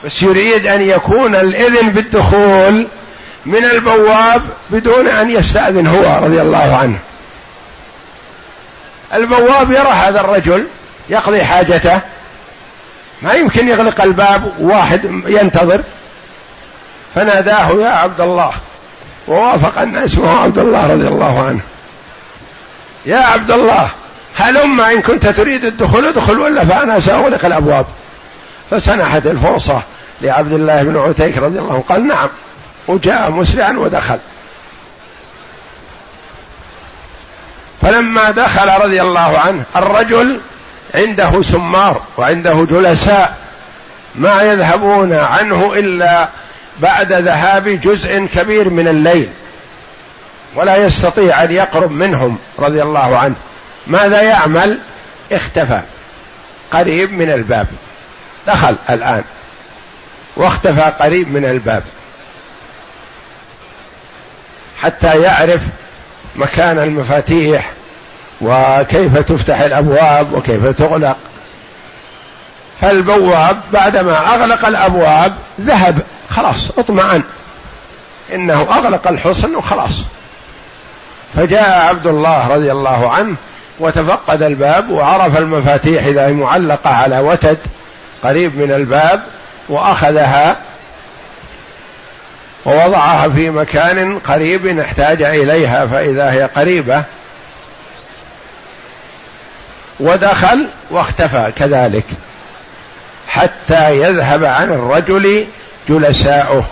بس 0.05 0.23
يريد 0.23 0.67
أن 0.67 0.83
يكون 0.83 1.37
الإذن 1.37 1.91
بالدخول 1.91 2.87
من 3.47 3.65
البواب 3.65 4.43
بدون 4.71 5.09
أن 5.09 5.31
يستأذن 5.31 5.87
هو 5.87 6.25
رضي 6.25 6.43
الله 6.43 6.77
عنه. 6.77 6.99
البواب 9.15 9.71
يرى 9.71 9.89
هذا 9.89 10.21
الرجل 10.21 10.67
يقضي 11.09 11.45
حاجته. 11.45 12.01
ما 13.23 13.33
يمكن 13.33 13.69
يغلق 13.69 14.01
الباب 14.03 14.53
واحد 14.59 15.05
ينتظر. 15.27 15.81
فناداه 17.15 17.71
يا 17.71 17.89
عبد 17.89 18.21
الله. 18.21 18.53
ووافق 19.29 19.79
أن 19.79 19.97
اسمه 19.97 20.41
عبد 20.41 20.59
الله 20.59 20.93
رضي 20.93 21.09
الله 21.09 21.47
عنه. 21.47 21.61
يا 23.07 23.19
عبد 23.19 23.51
الله 23.51 23.89
هلم 24.37 24.81
إن 24.81 25.03
كنت 25.03 25.27
تريد 25.27 25.65
الدخول 25.65 26.07
ادخل 26.07 26.39
ولا 26.39 26.65
فأنا 26.65 27.01
سأغلق 27.01 27.45
الأبواب؟ 27.45 27.87
فسنحت 28.71 29.27
الفرصة 29.27 29.83
لعبد 30.23 30.53
الله 30.53 30.83
بن 30.83 30.99
عتيك 30.99 31.39
رضي 31.39 31.59
الله 31.59 31.73
عنه. 31.73 31.85
قال 31.89 32.07
نعم 32.07 32.29
وجاء 32.89 33.31
مسرعا 33.31 33.73
ودخل. 33.73 34.19
فلما 37.83 38.31
دخل 38.31 38.69
رضي 38.85 39.03
الله 39.03 39.39
عنه 39.39 39.63
الرجل 39.77 40.41
عنده 40.95 41.43
سمار 41.43 42.03
وعنده 42.17 42.67
جلساء 42.71 43.37
ما 44.15 44.43
يذهبون 44.43 45.13
عنه 45.13 45.73
إلا 45.77 46.29
بعد 46.81 47.13
ذهاب 47.13 47.69
جزء 47.69 48.27
كبير 48.27 48.71
من 48.71 48.89
الليل. 48.89 49.29
ولا 50.55 50.77
يستطيع 50.77 51.43
أن 51.43 51.53
يقرب 51.53 51.91
منهم 51.91 52.39
رضي 52.59 52.83
الله 52.83 53.19
عنه. 53.19 53.35
ماذا 53.87 54.23
يعمل؟ 54.23 54.79
اختفى. 55.33 55.81
قريب 56.73 57.13
من 57.13 57.31
الباب. 57.31 57.67
دخل 58.47 58.77
الآن. 58.91 59.25
واختفى 60.37 60.93
قريب 61.01 61.33
من 61.33 61.45
الباب. 61.45 61.83
حتى 64.83 65.21
يعرف 65.21 65.63
مكان 66.37 66.79
المفاتيح 66.79 67.73
وكيف 68.41 69.19
تفتح 69.19 69.61
الأبواب 69.61 70.33
وكيف 70.33 70.69
تغلق. 70.69 71.17
فالبواب 72.81 73.61
بعدما 73.73 74.35
أغلق 74.35 74.67
الأبواب 74.67 75.35
ذهب. 75.61 76.03
خلاص 76.31 76.71
اطمأن. 76.79 77.23
إنه 78.35 78.61
أغلق 78.61 79.09
الحصن 79.09 79.55
وخلاص. 79.55 80.01
فجاء 81.37 81.89
عبد 81.89 82.07
الله 82.07 82.49
رضي 82.49 82.73
الله 82.73 83.11
عنه 83.11 83.37
وتفقد 83.79 84.43
الباب 84.43 84.91
وعرف 84.91 85.39
المفاتيح 85.39 86.05
إذا 86.05 86.27
هي 86.27 86.33
معلقة 86.33 86.91
على 86.91 87.21
وتد 87.21 87.59
قريب 88.23 88.59
من 88.59 88.73
الباب 88.73 89.23
وأخذها 89.69 90.57
ووضعها 92.65 93.29
في 93.29 93.51
مكان 93.51 94.19
قريب 94.19 94.79
احتاج 94.79 95.23
إليها 95.23 95.87
فإذا 95.87 96.33
هي 96.33 96.43
قريبة 96.43 97.05
ودخل 100.01 100.67
واختفى 100.91 101.53
كذلك 101.57 102.05
حتى 103.29 103.97
يذهب 103.97 104.45
عن 104.45 104.73
الرجل 104.73 105.47
جلساؤه 105.89 106.65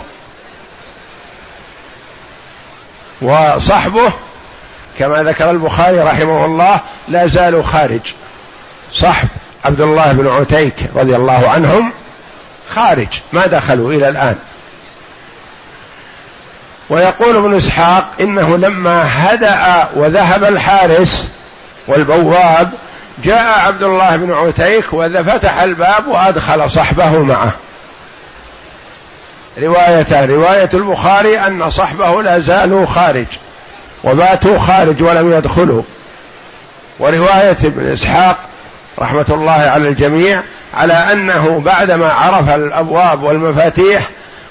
وصحبه 3.21 4.13
كما 4.99 5.23
ذكر 5.23 5.49
البخاري 5.49 5.99
رحمه 5.99 6.45
الله 6.45 6.79
لا 7.07 7.27
زالوا 7.27 7.63
خارج. 7.63 8.01
صحب 8.93 9.27
عبد 9.65 9.81
الله 9.81 10.11
بن 10.11 10.27
عتيك 10.27 10.75
رضي 10.95 11.15
الله 11.15 11.49
عنهم 11.49 11.91
خارج 12.75 13.07
ما 13.33 13.47
دخلوا 13.47 13.93
إلى 13.93 14.09
الآن. 14.09 14.35
ويقول 16.89 17.37
ابن 17.37 17.57
إسحاق 17.57 18.07
إنه 18.21 18.57
لما 18.57 19.03
هدأ 19.05 19.87
وذهب 19.95 20.43
الحارس 20.43 21.29
والبواب 21.87 22.71
جاء 23.23 23.59
عبد 23.59 23.83
الله 23.83 24.15
بن 24.15 24.33
عتيك 24.33 24.93
وفتح 24.93 25.59
الباب 25.59 26.07
وأدخل 26.07 26.69
صحبه 26.69 27.17
معه. 27.17 27.51
روايتان 29.57 30.29
رواية 30.29 30.69
البخاري 30.73 31.39
أن 31.39 31.69
صحبه 31.69 32.21
لا 32.21 32.39
زالوا 32.39 32.85
خارج. 32.85 33.27
وباتوا 34.03 34.57
خارج 34.57 35.03
ولم 35.03 35.33
يدخلوا. 35.33 35.83
ورواية 36.99 37.57
ابن 37.63 37.91
إسحاق 37.91 38.37
رحمة 38.99 39.25
الله 39.29 39.51
على 39.51 39.87
الجميع 39.87 40.41
على 40.73 40.93
أنه 40.93 41.59
بعدما 41.59 42.11
عرف 42.11 42.49
الأبواب 42.49 43.23
والمفاتيح 43.23 44.09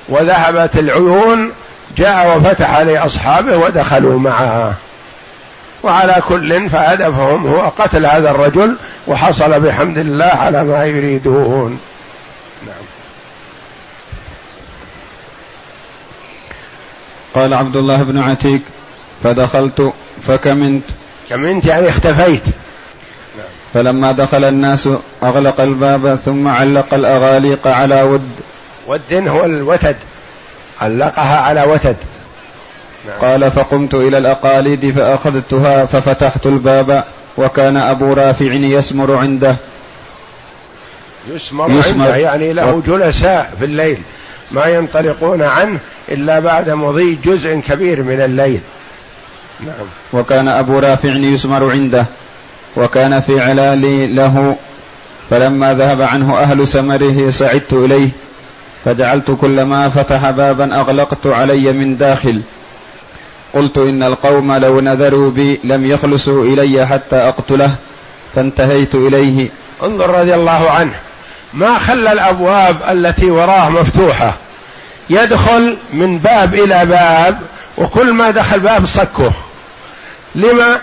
وذهبت 0.09 0.77
العيون 0.77 1.53
جاء 1.97 2.37
وفتح 2.37 2.79
لأصحابه 2.79 3.57
ودخلوا 3.57 4.19
معه. 4.19 4.75
وعلى 5.83 6.23
كل 6.29 6.69
فهدفهم 6.69 7.47
هو 7.47 7.61
قتل 7.79 8.07
هذا 8.07 8.31
الرجل 8.31 8.77
وحصل 9.07 9.61
بحمد 9.61 9.99
الله 9.99 10.25
على 10.25 10.65
ما 10.65 10.85
يريدون. 10.85 11.81
نعم. 12.67 12.75
قال 17.35 17.55
عبد 17.55 17.77
الله 17.77 18.03
بن 18.03 18.19
عتيك 18.19 18.63
فدخلت 19.23 19.93
فكمنت. 20.23 20.85
كمنت 21.31 21.65
يعني 21.65 21.89
اختفيت. 21.89 22.43
فلما 23.75 24.13
دخل 24.13 24.45
الناس 24.45 24.89
أغلق 25.23 25.61
الباب 25.61 26.15
ثم 26.15 26.49
علق 26.49 26.95
الأغاليق 26.95 27.69
على 27.69 28.03
ود. 28.03 28.31
ود 28.87 29.13
هو 29.13 29.45
الوتد. 29.45 29.97
علقها 30.81 31.37
على 31.37 31.63
وتد. 31.63 31.97
نعم. 33.09 33.19
قال 33.21 33.51
فقمت 33.51 33.95
إلى 33.95 34.19
الأقاليد 34.19 34.91
فأخذتها 34.91 35.87
ففتحت 35.87 36.47
الباب 36.47 37.05
وكان 37.37 37.77
أبو 37.77 38.13
رافع 38.13 38.53
يسمر 38.53 39.17
عنده. 39.17 39.57
يسمر, 41.35 41.71
يسمر. 41.71 42.05
عنده 42.05 42.17
يعني 42.17 42.53
له 42.53 42.83
جلساء 42.87 43.55
في 43.59 43.65
الليل 43.65 43.99
ما 44.51 44.67
ينطلقون 44.67 45.43
عنه 45.43 45.79
إلا 46.09 46.41
بعد 46.41 46.71
مضي 46.71 47.19
جزء 47.25 47.61
كبير 47.69 48.03
من 48.03 48.21
الليل. 48.21 48.61
نعم. 49.67 49.87
وكان 50.13 50.49
أبو 50.49 50.79
رافع 50.79 51.09
يسمر 51.09 51.71
عنده 51.71 52.07
وكان 52.77 53.21
في 53.21 53.41
علالي 53.41 54.15
له 54.15 54.57
فلما 55.31 55.75
ذهب 55.75 56.03
عنه 56.03 56.39
أهل 56.39 56.69
سمره 56.69 57.31
سعدت 57.31 57.73
إليه 57.73 58.09
فجعلت 58.85 59.31
كلما 59.31 59.89
فتح 59.89 60.31
بابا 60.31 60.81
أغلقت 60.81 61.27
علي 61.27 61.73
من 61.73 61.97
داخل. 61.97 62.41
قلت 63.55 63.79
إن 63.79 64.03
القوم 64.03 64.53
لو 64.53 64.81
نذروا 64.81 65.31
بي 65.31 65.61
لم 65.65 65.87
يخلصوا 65.87 66.45
إلي 66.45 66.87
حتى 66.87 67.17
أقتله 67.17 67.75
فانتهيت 68.35 68.95
إليه. 68.95 69.51
انظر 69.85 70.11
رضي 70.11 70.35
الله 70.35 70.71
عنه 70.71 70.93
ما 71.55 71.79
خلى 71.79 72.13
الأبواب 72.13 72.77
التي 72.91 73.31
وراه 73.31 73.71
مفتوحة. 73.71 74.35
يدخل 75.11 75.77
من 75.93 76.19
باب 76.19 76.55
إلى 76.55 76.87
باب 76.87 77.41
وكل 77.79 78.13
ما 78.13 78.31
دخل 78.31 78.61
باب 78.61 78.87
صكه. 78.87 79.33
لما 80.35 80.81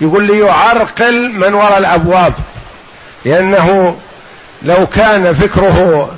يقول 0.00 0.24
لي 0.24 0.38
يعرقل 0.38 1.32
من 1.32 1.54
وراء 1.54 1.78
الأبواب 1.78 2.34
لأنه 3.24 3.96
لو 4.62 4.86
كان 4.86 5.34
فكره 5.34 6.10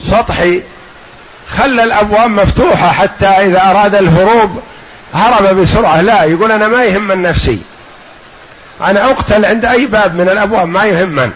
سطحي 0.00 0.62
خلى 1.50 1.84
الأبواب 1.84 2.30
مفتوحة 2.30 2.92
حتى 2.92 3.26
إذا 3.26 3.70
أراد 3.70 3.94
الهروب 3.94 4.62
هرب 5.14 5.56
بسرعة. 5.56 6.00
لا 6.00 6.24
يقول 6.24 6.52
أنا 6.52 6.68
ما 6.68 6.84
يهم 6.84 7.12
نفسي. 7.12 7.58
أنا 8.80 9.10
أقتل 9.10 9.44
عند 9.44 9.64
أي 9.64 9.86
باب 9.86 10.14
من 10.14 10.28
الأبواب 10.28 10.68
ما 10.68 10.84
يهمن 10.84 11.32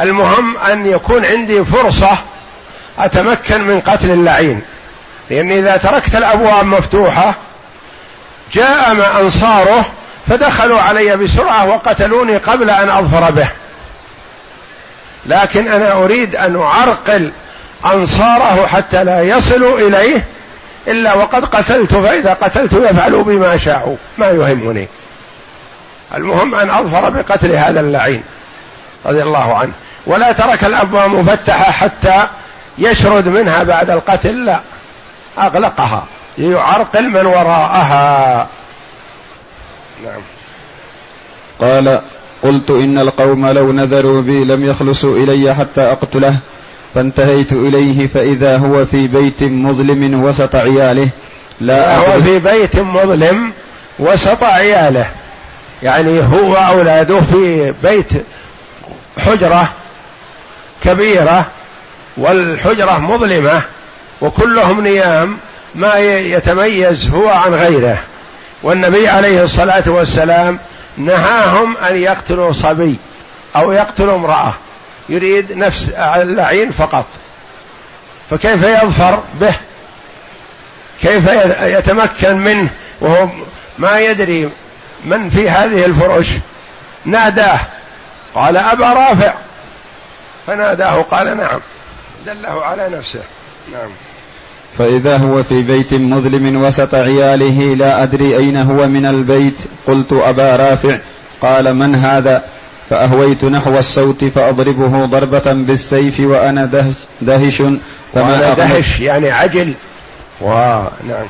المهم 0.00 0.58
أن 0.58 0.86
يكون 0.86 1.24
عندي 1.24 1.64
فرصة 1.64 2.18
أتمكن 2.98 3.60
من 3.60 3.80
قتل 3.80 4.10
اللعين 4.10 4.62
لاني 5.30 5.58
إذا 5.58 5.76
تركت 5.76 6.14
الأبواب 6.14 6.66
مفتوحة 6.66 7.34
جاء 8.52 8.94
مع 8.94 9.20
أنصاره 9.20 9.84
فدخلوا 10.28 10.80
علي 10.80 11.16
بسرعة 11.16 11.68
وقتلوني 11.68 12.36
قبل 12.36 12.70
أن 12.70 12.88
اظفر 12.88 13.30
به. 13.30 13.48
لكن 15.26 15.68
أنا 15.68 15.92
أريد 15.92 16.36
أن 16.36 16.60
أعرقل 16.60 17.32
أنصاره 17.84 18.66
حتى 18.66 19.04
لا 19.04 19.20
يصلوا 19.20 19.78
إليه 19.78 20.24
إلا 20.88 21.14
وقد 21.14 21.44
قتلت 21.44 21.94
فإذا 21.94 22.32
قتلت 22.32 22.72
يفعلوا 22.72 23.24
بما 23.24 23.56
شاءوا 23.56 23.96
ما 24.18 24.28
يهمني. 24.28 24.88
المهم 26.14 26.54
أن 26.54 26.70
اظفر 26.70 27.10
بقتل 27.10 27.52
هذا 27.52 27.80
اللعين 27.80 28.22
رضي 29.06 29.22
الله 29.22 29.58
عنه. 29.58 29.72
ولا 30.06 30.32
ترك 30.32 30.64
الابواب 30.64 31.10
مفتحة 31.10 31.72
حتى 31.72 32.26
يشرد 32.78 33.28
منها 33.28 33.62
بعد 33.62 33.90
القتل 33.90 34.44
لا 34.44 34.60
أغلقها. 35.38 36.04
ليعرقل 36.40 37.08
من 37.08 37.26
وراءها. 37.26 38.48
نعم. 40.04 40.20
قال 41.60 42.00
قلت 42.42 42.70
إن 42.70 42.98
القوم 42.98 43.46
لو 43.46 43.72
نذروا 43.72 44.22
بي 44.22 44.44
لم 44.44 44.64
يخلصوا 44.64 45.16
إلي 45.16 45.54
حتى 45.54 45.80
أقتله 45.80 46.36
فانتهيت 46.94 47.52
إليه 47.52 48.06
فإذا 48.06 48.58
هو 48.58 48.86
في 48.86 49.06
بيت 49.06 49.42
مظلم 49.42 50.24
وسط 50.24 50.56
عياله 50.56 51.08
لا 51.60 51.98
هو 51.98 52.20
في 52.22 52.38
بيت 52.38 52.76
مظلم 52.76 53.52
وسط 53.98 54.44
عياله. 54.44 55.10
يعني 55.82 56.20
هو 56.20 56.52
وأولاده 56.52 57.20
في 57.20 57.74
بيت 57.82 58.12
حجرة 59.18 59.72
كبيرة 60.84 61.46
والحجرة 62.16 62.98
مظلمة 62.98 63.62
وكلهم 64.20 64.80
نيام 64.80 65.36
ما 65.74 65.94
يتميز 65.98 67.08
هو 67.08 67.28
عن 67.28 67.54
غيره. 67.54 67.98
والنبي 68.62 69.08
عليه 69.08 69.42
الصلاة 69.42 69.82
والسلام 69.86 70.58
نهاهم 70.96 71.76
أن 71.76 71.96
يقتلوا 71.96 72.52
صبي 72.52 72.96
أو 73.56 73.72
يقتلوا 73.72 74.14
امرأة. 74.14 74.54
يريد 75.08 75.52
نفس 75.52 75.88
اللعين 75.90 76.70
فقط. 76.70 77.06
فكيف 78.30 78.64
يظفر 78.64 79.22
به؟ 79.40 79.54
كيف 81.02 81.26
يتمكن 81.62 82.36
منه 82.36 82.70
وهو 83.00 83.28
ما 83.78 84.00
يدري 84.00 84.50
من 85.04 85.30
في 85.30 85.50
هذه 85.50 85.86
الفرش؟ 85.86 86.28
ناداه. 87.04 87.60
قال 88.34 88.56
أبا 88.56 88.92
رافع. 88.92 89.34
فناداه 90.46 91.02
قال 91.02 91.36
نعم. 91.36 91.60
دله 92.26 92.64
على 92.64 92.88
نفسه. 92.88 93.22
نعم. 93.72 93.90
فإذا 94.78 95.16
هو 95.16 95.42
في 95.42 95.62
بيت 95.62 95.94
مظلم 95.94 96.62
وسط 96.62 96.94
عياله 96.94 97.74
لا 97.74 98.02
أدري 98.02 98.36
أين 98.36 98.56
هو 98.56 98.86
من 98.86 99.06
البيت. 99.06 99.62
قلت 99.86 100.12
أبا 100.12 100.56
رافع. 100.56 100.98
قال 101.42 101.74
من 101.74 101.94
هذا؟ 101.94 102.42
فأهويت 102.90 103.44
نحو 103.44 103.78
الصوت 103.78 104.24
فأضربه 104.24 105.06
ضربة 105.06 105.52
بالسيف 105.52 106.20
وأنا 106.20 106.64
دهش, 106.64 106.94
دهش. 107.20 107.62
فما 108.14 108.54
دهش 108.54 109.00
يعني 109.00 109.30
عجل. 109.30 109.74
ونعم 110.40 111.26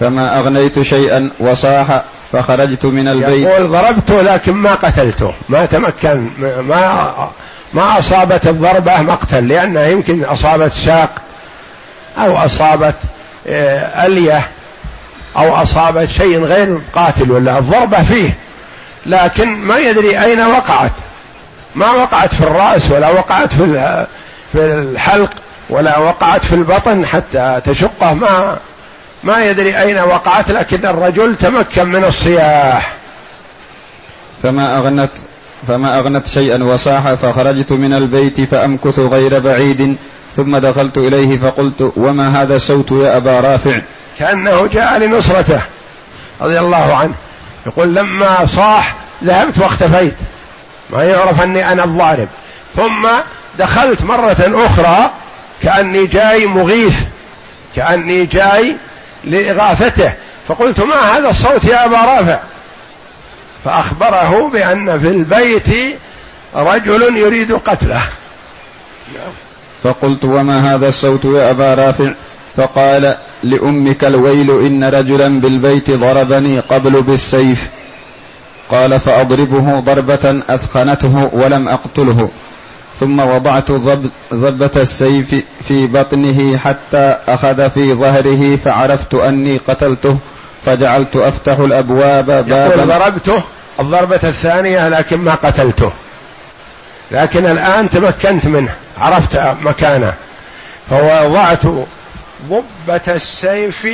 فما 0.00 0.38
أغنيت 0.38 0.82
شيئا 0.82 1.30
وصاح 1.40 2.02
فخرجت 2.32 2.86
من 2.86 3.08
البيت. 3.08 3.46
يقول 3.46 3.68
ضربته 3.68 4.22
لكن 4.22 4.52
ما 4.52 4.74
قتلته. 4.74 5.32
ما 5.48 5.66
تمكن 5.66 6.28
ما 6.40 7.12
ما 7.74 7.98
أصابت 7.98 8.46
الضربة 8.46 9.02
مقتل 9.02 9.48
لأنها 9.48 9.86
يمكن 9.86 10.24
أصابت 10.24 10.72
ساق 10.72 11.10
أو 12.18 12.36
أصابت 12.36 12.94
آه، 13.48 14.06
ألية 14.06 14.48
أو 15.36 15.62
أصابت 15.62 16.08
شيء 16.08 16.44
غير 16.44 16.78
قاتل 16.94 17.30
ولا 17.30 17.58
الضربة 17.58 18.02
فيه. 18.02 18.36
لكن 19.06 19.48
ما 19.48 19.78
يدري 19.78 20.20
أين 20.20 20.40
وقعت. 20.42 20.92
ما 21.74 21.90
وقعت 21.90 22.34
في 22.34 22.40
الرأس 22.40 22.90
ولا 22.90 23.10
وقعت 23.10 23.52
في 23.52 24.06
في 24.52 24.58
الحلق 24.58 25.30
ولا 25.70 25.98
وقعت 25.98 26.44
في 26.44 26.54
البطن 26.54 27.06
حتى 27.06 27.60
تشقه. 27.64 28.14
ما 28.14 28.58
ما 29.24 29.44
يدري 29.44 29.78
أين 29.78 29.98
وقعت 29.98 30.50
لكن 30.50 30.86
الرجل 30.86 31.36
تمكن 31.36 31.88
من 31.88 32.04
الصياح. 32.04 32.92
فما 34.42 34.78
أغنت 34.78 35.10
فما 35.68 35.98
أغنت 35.98 36.26
شيئا 36.26 36.64
وصاح 36.64 37.14
فخرجت 37.14 37.72
من 37.72 37.92
البيت 37.92 38.40
فأمكث 38.40 38.98
غير 38.98 39.38
بعيد. 39.38 39.96
ثم 40.36 40.56
دخلت 40.56 40.98
إليه 40.98 41.38
فقلت 41.38 41.92
وما 41.96 42.42
هذا 42.42 42.56
الصوت 42.56 42.90
يا 42.90 43.16
أبا 43.16 43.40
رافع؟ 43.40 43.80
كأنه 44.18 44.66
جاء 44.66 44.98
لنصرته 44.98 45.60
رضي 46.40 46.58
الله 46.58 46.96
عنه. 46.96 47.14
يقول 47.66 47.94
لما 47.94 48.46
صاح 48.46 48.94
ذهبت 49.24 49.58
واختفيت. 49.58 50.14
ما 50.90 51.02
يعرف 51.02 51.42
أني 51.42 51.72
أنا 51.72 51.84
الضارب 51.84 52.28
ثم 52.76 53.08
دخلت 53.58 54.04
مرة 54.04 54.66
أخرى 54.66 55.10
كأني 55.62 56.06
جاي 56.06 56.46
مغيث 56.46 57.04
كأني 57.76 58.26
جاي 58.26 58.76
لإغاثته. 59.24 60.12
فقلت 60.48 60.80
ما 60.80 61.16
هذا 61.16 61.30
الصوت 61.30 61.64
يا 61.64 61.84
أبا 61.84 61.96
رافع؟ 61.96 62.38
فأخبره 63.64 64.50
بأن 64.52 64.98
في 64.98 65.08
البيت 65.08 65.98
رجل 66.54 67.16
يريد 67.16 67.52
قتله. 67.52 68.02
فقلت 69.82 70.24
وما 70.24 70.74
هذا 70.74 70.88
الصوت 70.88 71.24
يا 71.24 71.50
أبا 71.50 71.74
رافع؟ 71.74 72.12
فقال 72.56 73.16
لأمك 73.42 74.04
الويل 74.04 74.50
إن 74.50 74.84
رجلا 74.84 75.40
بالبيت 75.40 75.90
ضربني 75.90 76.60
قبل 76.60 77.02
بالسيف. 77.02 77.68
قال 78.70 79.00
فأضربه 79.00 79.80
ضربة 79.80 80.40
أثخنته 80.50 81.30
ولم 81.32 81.68
أقتله. 81.68 82.30
ثم 83.00 83.20
وضعت 83.20 83.72
ضبة 84.34 84.70
السيف 84.76 85.34
في 85.68 85.86
بطنه 85.86 86.56
حتى 86.56 87.16
أخذ 87.28 87.70
في 87.70 87.94
ظهره 87.94 88.56
فعرفت 88.56 89.14
أني 89.14 89.56
قتلته 89.56 90.18
فجعلت 90.66 91.16
أفتح 91.16 91.58
الأبواب 91.58 92.26
بابا. 92.26 92.84
ضربته 92.84 93.42
الضربة 93.80 94.20
الثانية 94.24 94.88
لكن 94.88 95.20
ما 95.20 95.34
قتلته. 95.34 95.90
لكن 97.10 97.46
الآن 97.46 97.90
تمكنت 97.90 98.46
منه. 98.46 98.72
عرفت 99.00 99.36
مكانه 99.60 100.14
فوضعت 100.90 101.66
ضبة 102.48 103.00
السيف 103.08 103.86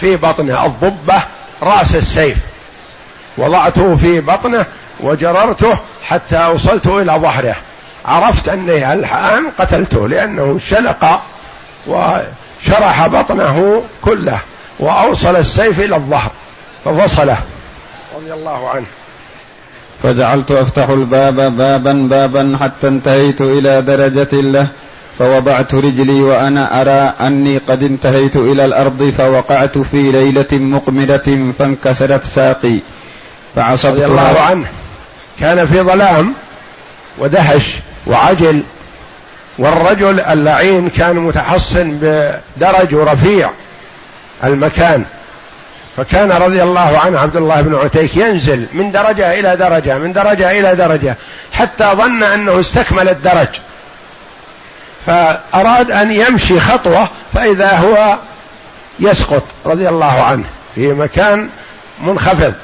في 0.00 0.16
بطنه 0.16 0.66
الضبة 0.66 1.22
رأس 1.62 1.94
السيف. 1.94 2.38
وضعته 3.38 3.96
في 3.96 4.20
بطنه 4.20 4.66
وجررته 5.00 5.78
حتى 6.04 6.46
وصلت 6.46 6.86
إلى 6.86 7.12
ظهره. 7.12 7.56
عرفت 8.04 8.48
أني 8.48 8.92
الآن 8.92 9.50
قتلته 9.58 10.08
لأنه 10.08 10.58
شلق 10.58 11.20
وشرح 11.86 13.06
بطنه 13.06 13.82
كله 14.02 14.38
وأوصل 14.78 15.36
السيف 15.36 15.80
إلى 15.80 15.96
الظهر 15.96 16.30
ففصله 16.84 17.38
رضي 18.16 18.32
الله 18.32 18.70
عنه. 18.70 18.86
فجعلت 20.02 20.50
أفتح 20.50 20.88
الباب 20.88 21.56
بابا 21.56 21.92
بابا 21.92 22.58
حتى 22.60 22.88
انتهيت 22.88 23.40
إلى 23.40 23.82
درجة 23.82 24.28
له 24.32 24.66
فوضعت 25.18 25.74
رجلي 25.74 26.22
وأنا 26.22 26.80
أرى 26.80 27.26
أني 27.26 27.58
قد 27.58 27.82
انتهيت 27.82 28.36
إلى 28.36 28.64
الأرض 28.64 29.14
فوقعت 29.18 29.78
في 29.78 30.12
ليلة 30.12 30.46
مقمره 30.52 31.52
فانكسرت 31.58 32.24
ساقي. 32.24 32.78
فعصبت 33.56 33.92
رضي 33.92 34.04
الله 34.04 34.40
عنه. 34.40 34.66
كان 35.40 35.66
في 35.66 35.82
ظلام 35.82 36.32
ودهش 37.18 37.74
وعجل 38.06 38.62
والرجل 39.58 40.20
اللعين 40.20 40.88
كان 40.88 41.16
متحصن 41.16 41.98
بدرج 42.00 42.94
ورفيع 42.94 43.50
المكان. 44.44 45.04
فكان 45.96 46.32
رضي 46.32 46.62
الله 46.62 46.98
عنه 46.98 47.20
عبد 47.20 47.36
الله 47.36 47.60
بن 47.60 47.74
عتيك 47.74 48.16
ينزل 48.16 48.66
من 48.72 48.92
درجة 48.92 49.40
إلى 49.40 49.56
درجة 49.56 49.98
من 49.98 50.12
درجة 50.12 50.60
إلى 50.60 50.74
درجة 50.74 51.16
حتى 51.52 51.84
ظن 51.84 52.22
أنه 52.22 52.60
استكمل 52.60 53.08
الدرج. 53.08 53.48
فأراد 55.06 55.90
أن 55.90 56.10
يمشي 56.10 56.60
خطوة 56.60 57.08
فإذا 57.34 57.76
هو 57.76 58.18
يسقط 59.00 59.42
رضي 59.66 59.88
الله 59.88 60.22
عنه 60.22 60.44
في 60.74 60.88
مكان 60.88 61.48
منخفض 62.00 62.54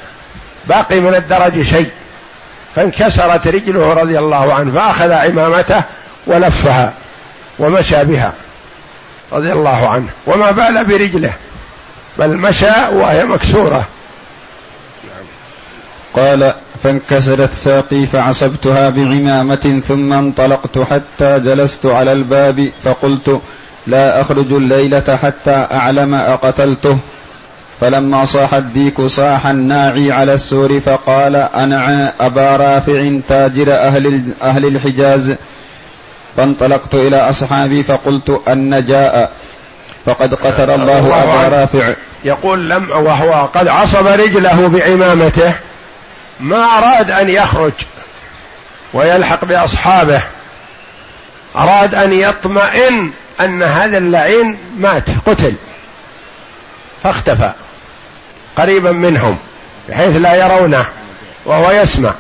باقي 0.67 1.01
من 1.01 1.15
الدرج 1.15 1.63
شيء. 1.63 1.91
فانكسرت 2.77 3.49
رجله 3.49 3.93
رضي 3.93 4.19
الله 4.19 4.55
عنه 4.55 4.73
فأخذ 4.73 5.13
عمامته 5.13 5.83
ولفها 6.27 6.93
ومشى 7.59 8.05
بها 8.05 8.33
رضي 9.33 9.53
الله 9.53 9.89
عنه. 9.89 10.09
وما 10.27 10.51
بال 10.51 10.85
برجله. 10.85 11.33
بل 12.19 12.37
مشى 12.37 12.89
وهي 12.93 13.25
مكسورة. 13.25 13.87
قال 16.15 16.55
فانكسرت 16.83 17.53
ساقي 17.53 18.07
فعصبتها 18.07 18.91
بعمامة 18.91 19.81
ثم 19.89 20.13
انطلقت 20.13 20.79
حتى 20.79 21.39
جلست 21.39 21.87
على 21.87 22.13
الباب 22.13 22.71
فقلت 22.85 23.41
لا 23.87 24.21
أخرج 24.21 24.53
الليلة 24.53 25.19
حتى 25.23 25.67
أعلم 25.73 26.15
أقتلته. 26.15 26.99
فلما 27.81 28.25
صاح 28.25 28.55
الديك 28.55 29.01
صاح 29.01 29.47
الناعي 29.47 30.13
على 30.13 30.35
السور 30.35 30.81
فقال 30.81 31.37
أنا 31.37 32.13
أبا 32.21 32.57
رافع 32.57 33.19
تاجر 33.29 33.73
أهل, 33.73 34.23
أهل 34.43 34.67
الحجاز. 34.67 35.35
فانطلقت 36.37 36.95
إلى 36.95 37.17
أصحابي 37.17 37.83
فقلت 37.83 38.43
أن 38.49 38.85
جاء 38.85 39.33
فقد 40.07 40.35
قتل 40.35 40.71
الله 40.71 41.23
أبا 41.23 41.57
رافع. 41.57 41.95
يقول 42.25 42.71
لم 42.71 42.91
وهو 42.91 43.47
قد 43.47 43.69
عصب 43.69 44.07
رجله 44.07 44.69
بعمامته 44.69 45.55
ما 46.41 46.65
أراد 46.79 47.11
أن 47.11 47.29
يخرج 47.29 47.73
ويلحق 48.95 49.45
بأصحابه. 49.45 50.23
أراد 51.57 51.95
أن 51.95 52.13
يطمئن 52.13 53.11
أن 53.41 53.63
هذا 53.63 53.99
اللعين 53.99 54.59
مات 54.79 55.09
قتل. 55.27 55.55
فاختفى 57.03 57.53
قريبا 58.57 58.91
منهم 58.91 59.39
بحيث 59.89 60.17
لا 60.17 60.35
يرونه 60.35 60.87
وهو 61.45 61.71
يسمع. 61.71 62.15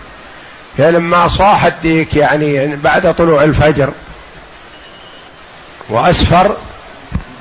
فلما 0.78 1.28
صاح 1.28 1.64
الديك 1.64 2.16
يعني 2.16 2.76
بعد 2.76 3.14
طلوع 3.14 3.44
الفجر 3.44 3.90
وأسفر 5.88 6.56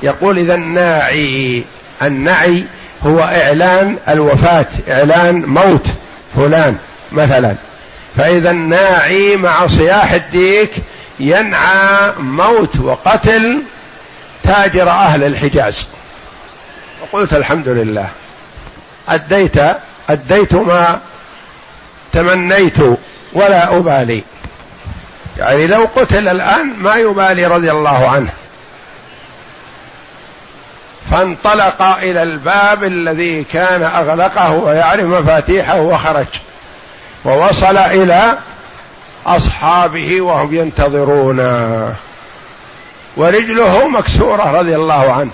يقول 0.04 0.38
إذا 0.38 0.56
الناعي 0.56 1.64
النعي 2.02 2.64
هو 3.06 3.20
إعلان 3.20 3.98
الوفاة 4.10 4.66
إعلان 4.90 5.46
موت 5.46 5.88
فلان 6.36 6.78
مثلا. 7.12 7.56
فإذا 8.18 8.52
الناعي 8.52 9.38
مع 9.38 9.68
صياح 9.68 10.12
الديك 10.12 10.72
ينعى 11.20 12.14
موت 12.20 12.80
وقتل 12.80 13.64
تاجر 14.44 14.90
أهل 14.90 15.24
الحجاز. 15.24 15.88
وقلت 17.02 17.34
الحمد 17.34 17.68
لله. 17.68 18.08
أديت 19.10 19.56
أديت 20.10 20.56
ما 20.56 21.00
تمنيت 22.14 22.78
ولا 23.34 23.78
أبالي. 23.78 24.24
يعني 25.38 25.68
لو 25.68 25.88
قتل 25.96 26.28
الآن 26.28 26.74
ما 26.78 26.96
يبالي 26.96 27.46
رضي 27.46 27.72
الله 27.72 28.10
عنه. 28.10 28.30
فانطلق 31.12 31.82
إلى 31.82 32.24
الباب 32.24 32.84
الذي 32.84 33.44
كان 33.44 33.84
أغلقه 33.84 34.52
ويعرف 34.52 35.04
مفاتيحه 35.04 35.80
وخرج. 35.80 36.26
ووصل 37.26 37.78
إلى 37.78 38.38
أصحابه 39.26 40.22
وهم 40.22 40.56
ينتظرون. 40.56 41.40
ورجله 43.18 43.88
مكسورة 43.88 44.52
رضي 44.60 44.76
الله 44.76 45.14
عنه. 45.14 45.32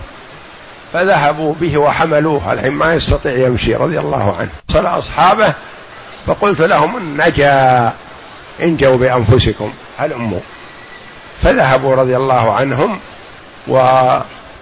فذهبوا 0.94 1.54
به 1.62 1.78
وحملوه. 1.78 2.54
الحين 2.54 2.74
ما 2.74 2.94
يستطيع 2.94 3.34
يمشي 3.34 3.76
رضي 3.76 4.00
الله 4.00 4.36
عنه. 4.40 4.50
وصل 4.70 4.86
أصحابه 4.86 5.54
فقلت 6.28 6.62
لهم 6.62 7.22
نجا 7.22 7.92
انجوا 8.62 8.98
بأنفسكم. 8.98 9.74
هلموا 10.00 10.40
فذهبوا 11.44 11.96
رضي 11.96 12.18
الله 12.18 12.54
عنهم 12.54 13.00
و 13.68 13.78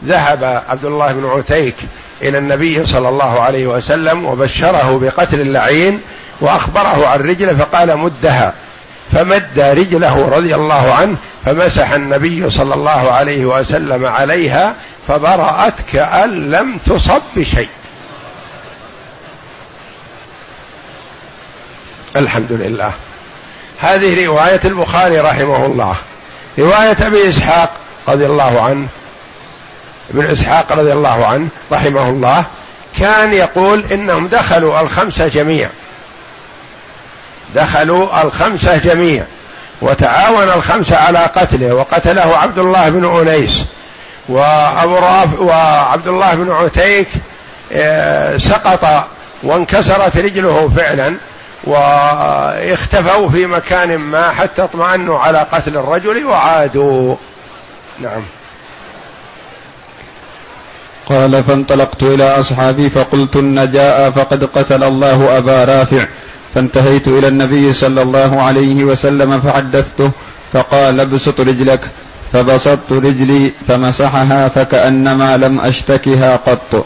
ذهب 0.07 0.63
عبد 0.69 0.85
الله 0.85 1.11
بن 1.11 1.25
عتيك 1.29 1.75
إلى 2.21 2.37
النبي 2.37 2.85
صلى 2.85 3.09
الله 3.09 3.41
عليه 3.41 3.67
وسلم 3.67 4.25
وبشره 4.25 4.99
بقتل 4.99 5.41
اللعين 5.41 6.01
وأخبره 6.41 7.07
عن 7.07 7.19
رجله 7.19 7.53
فقال 7.53 7.97
مدها. 7.97 8.53
فمد 9.11 9.59
رجله 9.59 10.29
رضي 10.29 10.55
الله 10.55 10.93
عنه 10.93 11.15
فمسح 11.45 11.91
النبي 11.91 12.49
صلى 12.49 12.73
الله 12.73 13.11
عليه 13.11 13.45
وسلم 13.45 14.05
عليها 14.05 14.73
فبرأت 15.07 15.73
كأن 15.93 16.51
لم 16.51 16.77
تصب 16.85 17.21
بشيء. 17.35 17.69
الحمد 22.15 22.51
لله. 22.51 22.91
هذه 23.81 24.25
رواية 24.25 24.59
البخاري 24.65 25.19
رحمه 25.19 25.65
الله. 25.65 25.95
رواية 26.59 26.97
أبي 27.01 27.29
إسحاق 27.29 27.71
رضي 28.07 28.25
الله 28.25 28.61
عنه 28.61 28.87
ابن 30.09 30.25
إسحاق 30.25 30.71
رضي 30.71 30.93
الله 30.93 31.25
عنه 31.25 31.47
رحمه 31.71 32.09
الله 32.09 32.45
كان 32.99 33.33
يقول 33.33 33.85
إنهم 33.91 34.27
دخلوا 34.27 34.81
الخمسه 34.81 35.27
جميع 35.27 35.69
دخلوا 37.55 38.21
الخمسه 38.23 38.77
جميع 38.77 39.25
وتعاون 39.81 40.43
الخمسه 40.43 40.97
على 40.97 41.19
قتله 41.19 41.73
وقتله 41.73 42.37
عبد 42.37 42.59
الله 42.59 42.89
بن 42.89 43.05
أنيس 43.19 43.65
وأبو 44.29 44.95
راف 44.95 45.39
وعبد 45.39 46.07
الله 46.07 46.35
بن 46.35 46.51
عتيك 46.51 47.07
آه، 47.73 48.37
سقط 48.37 49.07
وانكسرت 49.43 50.17
رجله 50.17 50.69
فعلا 50.77 51.15
واختفوا 51.63 53.29
في 53.29 53.45
مكان 53.45 53.97
ما 53.97 54.31
حتى 54.31 54.63
اطمأنوا 54.63 55.19
على 55.19 55.39
قتل 55.39 55.77
الرجل 55.77 56.25
وعادوا. 56.25 57.15
نعم. 57.99 58.21
قال 61.05 61.43
فانطلقت 61.43 62.03
إلى 62.03 62.39
أصحابي 62.39 62.89
فقلت 62.89 63.35
إن 63.35 63.71
جاء 63.71 64.11
فقد 64.11 64.43
قتل 64.43 64.83
الله 64.83 65.37
أبا 65.37 65.63
رافع. 65.63 66.05
فانتهيت 66.55 67.07
إلى 67.07 67.27
النبي 67.27 67.73
صلى 67.73 68.01
الله 68.01 68.41
عليه 68.41 68.83
وسلم 68.83 69.41
فحدثته 69.41 70.11
فقال 70.53 70.99
ابسط 70.99 71.41
رجلك. 71.41 71.79
فبسطت 72.33 72.91
رجلي 72.91 73.53
فمسحها 73.67 74.47
فكأنما 74.47 75.37
لم 75.37 75.59
أشتكها 75.59 76.35
قط. 76.35 76.85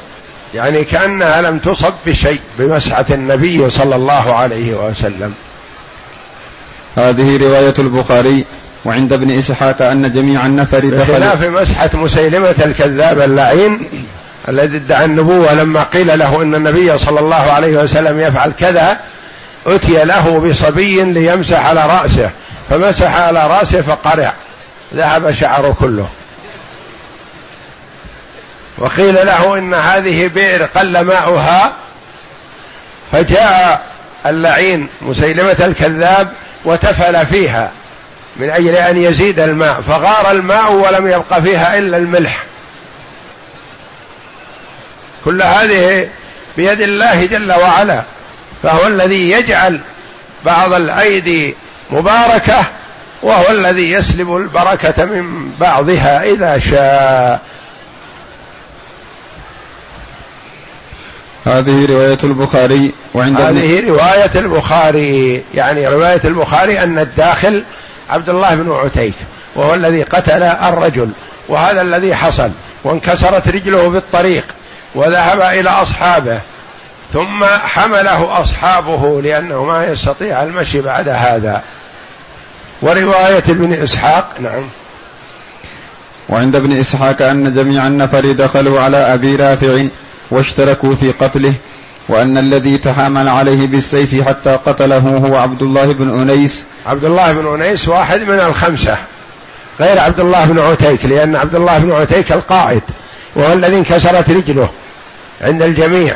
يعني 0.53 0.83
كأنها 0.83 1.41
لم 1.41 1.59
تصب 1.59 1.93
بشيء 2.05 2.39
بمسحة 2.59 3.05
النبي 3.09 3.69
صلى 3.69 3.95
الله 3.95 4.35
عليه 4.35 4.73
وسلم. 4.73 5.33
هذه 6.95 7.37
رواية 7.37 7.73
البخاري. 7.79 8.45
وعند 8.85 9.13
ابن 9.13 9.37
إسحاق 9.37 9.81
أن 9.81 10.11
جميع 10.11 10.45
النفر 10.45 10.85
بخلاف 10.85 11.43
مسحة 11.43 11.89
مسيلمة 11.93 12.55
الكذاب 12.65 13.21
اللعين 13.21 13.89
الذي 14.49 14.77
ادعى 14.77 15.05
النبوة 15.05 15.53
لما 15.53 15.83
قيل 15.83 16.19
له 16.19 16.41
إن 16.41 16.55
النبي 16.55 16.97
صلى 16.97 17.19
الله 17.19 17.51
عليه 17.51 17.77
وسلم 17.77 18.19
يفعل 18.19 18.51
كذا 18.59 18.99
أتي 19.67 20.05
له 20.05 20.39
بصبي 20.39 21.03
ليمسح 21.03 21.65
على 21.65 21.85
رأسه. 21.85 22.29
فمسح 22.69 23.15
على 23.15 23.47
رأسه 23.47 23.81
فقرع. 23.81 24.33
ذهب 24.95 25.31
شعره 25.31 25.75
كله. 25.79 26.07
وقيل 28.77 29.15
له 29.15 29.57
إن 29.57 29.73
هذه 29.73 30.27
بئر 30.27 30.63
قل 30.63 31.01
ماؤها. 31.01 31.73
فجاء 33.11 33.81
اللعين 34.25 34.87
مسيلمة 35.01 35.57
الكذاب 35.59 36.31
وتفل 36.65 37.25
فيها. 37.25 37.71
من 38.39 38.49
أجل 38.49 38.75
أن 38.75 38.97
يزيد 38.97 39.39
الماء 39.39 39.81
فغار 39.81 40.31
الماء 40.31 40.73
ولم 40.73 41.07
يبق 41.07 41.39
فيها 41.39 41.77
إلا 41.77 41.97
الملح. 41.97 42.43
كل 45.25 45.41
هذه 45.41 46.07
بيد 46.57 46.81
الله 46.81 47.25
جل 47.25 47.51
وعلا 47.51 48.03
فهو 48.63 48.87
الذي 48.87 49.31
يجعل 49.31 49.79
بعض 50.45 50.73
الأيدي 50.73 51.55
مباركة 51.91 52.65
وهو 53.21 53.51
الذي 53.51 53.91
يسلب 53.91 54.35
البركة 54.35 55.05
من 55.05 55.51
بعضها 55.59 56.23
إذا 56.23 56.59
شاء. 56.59 57.41
هذه 61.45 61.85
رواية 61.85 62.17
البخاري 62.23 62.93
وعند 63.13 63.41
هذه 63.41 63.87
رواية 63.87 64.31
البخاري 64.35 65.43
يعني 65.53 65.87
رواية 65.87 66.21
البخاري 66.25 66.83
أن 66.83 66.99
الداخل 66.99 67.63
عبد 68.09 68.29
الله 68.29 68.55
بن 68.55 68.71
عتيك 68.71 69.13
وهو 69.55 69.73
الذي 69.73 70.03
قتل 70.03 70.43
الرجل 70.43 71.09
وهذا 71.47 71.81
الذي 71.81 72.15
حصل 72.15 72.51
وانكسرت 72.83 73.47
رجله 73.47 73.91
في 73.91 73.97
الطريق 73.97 74.45
وذهب 74.95 75.41
إلى 75.41 75.69
أصحابه 75.69 76.41
ثم 77.13 77.45
حمله 77.45 78.41
أصحابه 78.41 79.21
لأنه 79.21 79.63
ما 79.63 79.85
يستطيع 79.85 80.43
المشي 80.43 80.81
بعد 80.81 81.09
هذا. 81.09 81.63
ورواية 82.81 83.43
ابن 83.49 83.73
إسحاق 83.73 84.35
نعم. 84.39 84.63
وعند 86.29 86.55
ابن 86.55 86.77
إسحاق 86.77 87.21
أن 87.21 87.53
جميع 87.53 87.87
النفر 87.87 88.31
دخلوا 88.31 88.79
على 88.79 88.97
أبي 88.97 89.35
رافع 89.35 89.85
واشتركوا 90.31 90.95
في 90.95 91.11
قتله 91.11 91.53
وأن 92.09 92.37
الذي 92.37 92.77
تحامل 92.77 93.29
عليه 93.29 93.67
بالسيف 93.67 94.27
حتى 94.27 94.49
قتله 94.65 94.97
هو 94.97 95.35
عبد 95.35 95.61
الله 95.61 95.93
بن 95.93 96.21
أنيس. 96.21 96.65
عبد 96.85 97.05
الله 97.05 97.31
بن 97.31 97.61
أنيس 97.61 97.87
واحد 97.87 98.21
من 98.21 98.39
الخمسة. 98.39 98.97
غير 99.79 99.99
عبد 99.99 100.19
الله 100.19 100.45
بن 100.45 100.59
عتيك 100.59 101.05
لأن 101.05 101.35
عبد 101.35 101.55
الله 101.55 101.79
بن 101.79 101.91
عتيك 101.91 102.31
القائد 102.31 102.81
وهو 103.35 103.53
الذي 103.53 103.77
انكسرت 103.77 104.29
رجله 104.29 104.69
عند 105.41 105.61
الجميع. 105.61 106.15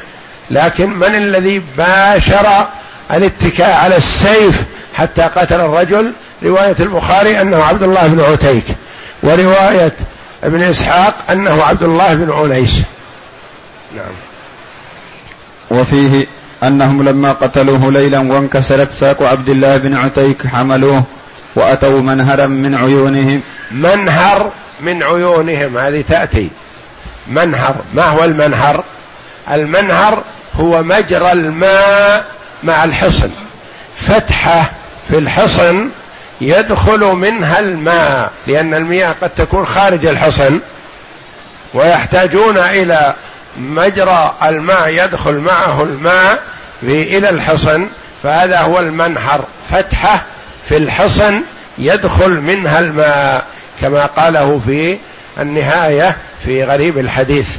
لكن 0.52 0.89
من 0.89 1.16
الذي 1.16 1.62
باشر 1.78 2.68
الاتكاء 3.14 3.76
على 3.76 3.98
السيف 3.98 4.64
حتى 4.94 5.22
قتل 5.22 5.62
الرجل؟ 5.62 6.12
رواية 6.44 6.76
البخاري 6.80 7.41
أنه 7.41 7.64
عبد 7.64 7.84
الله 7.84 8.08
بن 8.08 8.20
عتيك 8.20 8.64
ورواية 9.24 9.94
ابن 10.44 10.62
إسحاق 10.62 11.16
أنه 11.30 11.64
عبد 11.64 11.84
الله 11.84 12.14
بن 12.14 12.32
عنيس 12.32 12.82
نعم. 13.96 14.33
وفيه 15.74 16.28
أنهم 16.64 17.04
لما 17.04 17.32
قتلوه 17.32 17.92
ليلا 17.92 18.20
وانكسرت 18.20 18.92
ساق 18.92 19.24
عبد 19.24 19.50
الله 19.50 19.78
بن 19.78 19.98
عتيك 19.98 20.48
حملوه 20.48 21.04
وأتوا 21.56 22.02
منهرا 22.02 22.48
من 22.48 22.76
عيونهم. 22.76 23.42
منهر 23.72 24.52
من 24.82 25.04
عيونهم 25.04 25.78
هذه 25.78 26.04
تأتي. 26.10 26.50
منهر 27.28 27.76
ما 27.94 28.04
هو 28.04 28.24
المنهر؟ 28.24 28.84
المنهر 29.52 30.24
هو 30.60 30.84
مجرى 30.84 31.32
الماء 31.32 32.26
مع 32.64 32.84
الحصن. 32.84 33.30
فتحة 33.98 34.72
في 35.10 35.18
الحصن 35.18 35.90
يدخل 36.42 37.00
منها 37.00 37.60
الماء 37.60 38.32
لأن 38.48 38.74
المياه 38.74 39.16
قد 39.22 39.30
تكون 39.30 39.66
خارج 39.66 40.06
الحصن 40.06 40.60
ويحتاجون 41.74 42.58
إلى 42.58 43.14
مجرى 43.58 44.34
الماء 44.43 44.89
يدخل 44.89 45.36
معه 45.36 45.84
الماء 45.84 46.43
إلى 46.84 47.30
الحصن 47.30 47.88
فهذا 48.24 48.60
هو 48.60 48.80
المنحر. 48.80 49.43
فتحة 49.72 50.24
في 50.70 50.78
الحصن 50.78 51.41
يدخل 51.78 52.32
منها 52.32 52.80
الماء 52.80 53.45
كما 53.82 54.06
قاله 54.06 54.62
في 54.66 54.97
النهاية 55.39 56.18
في 56.45 56.64
غريب 56.64 56.97
الحديث. 56.97 57.49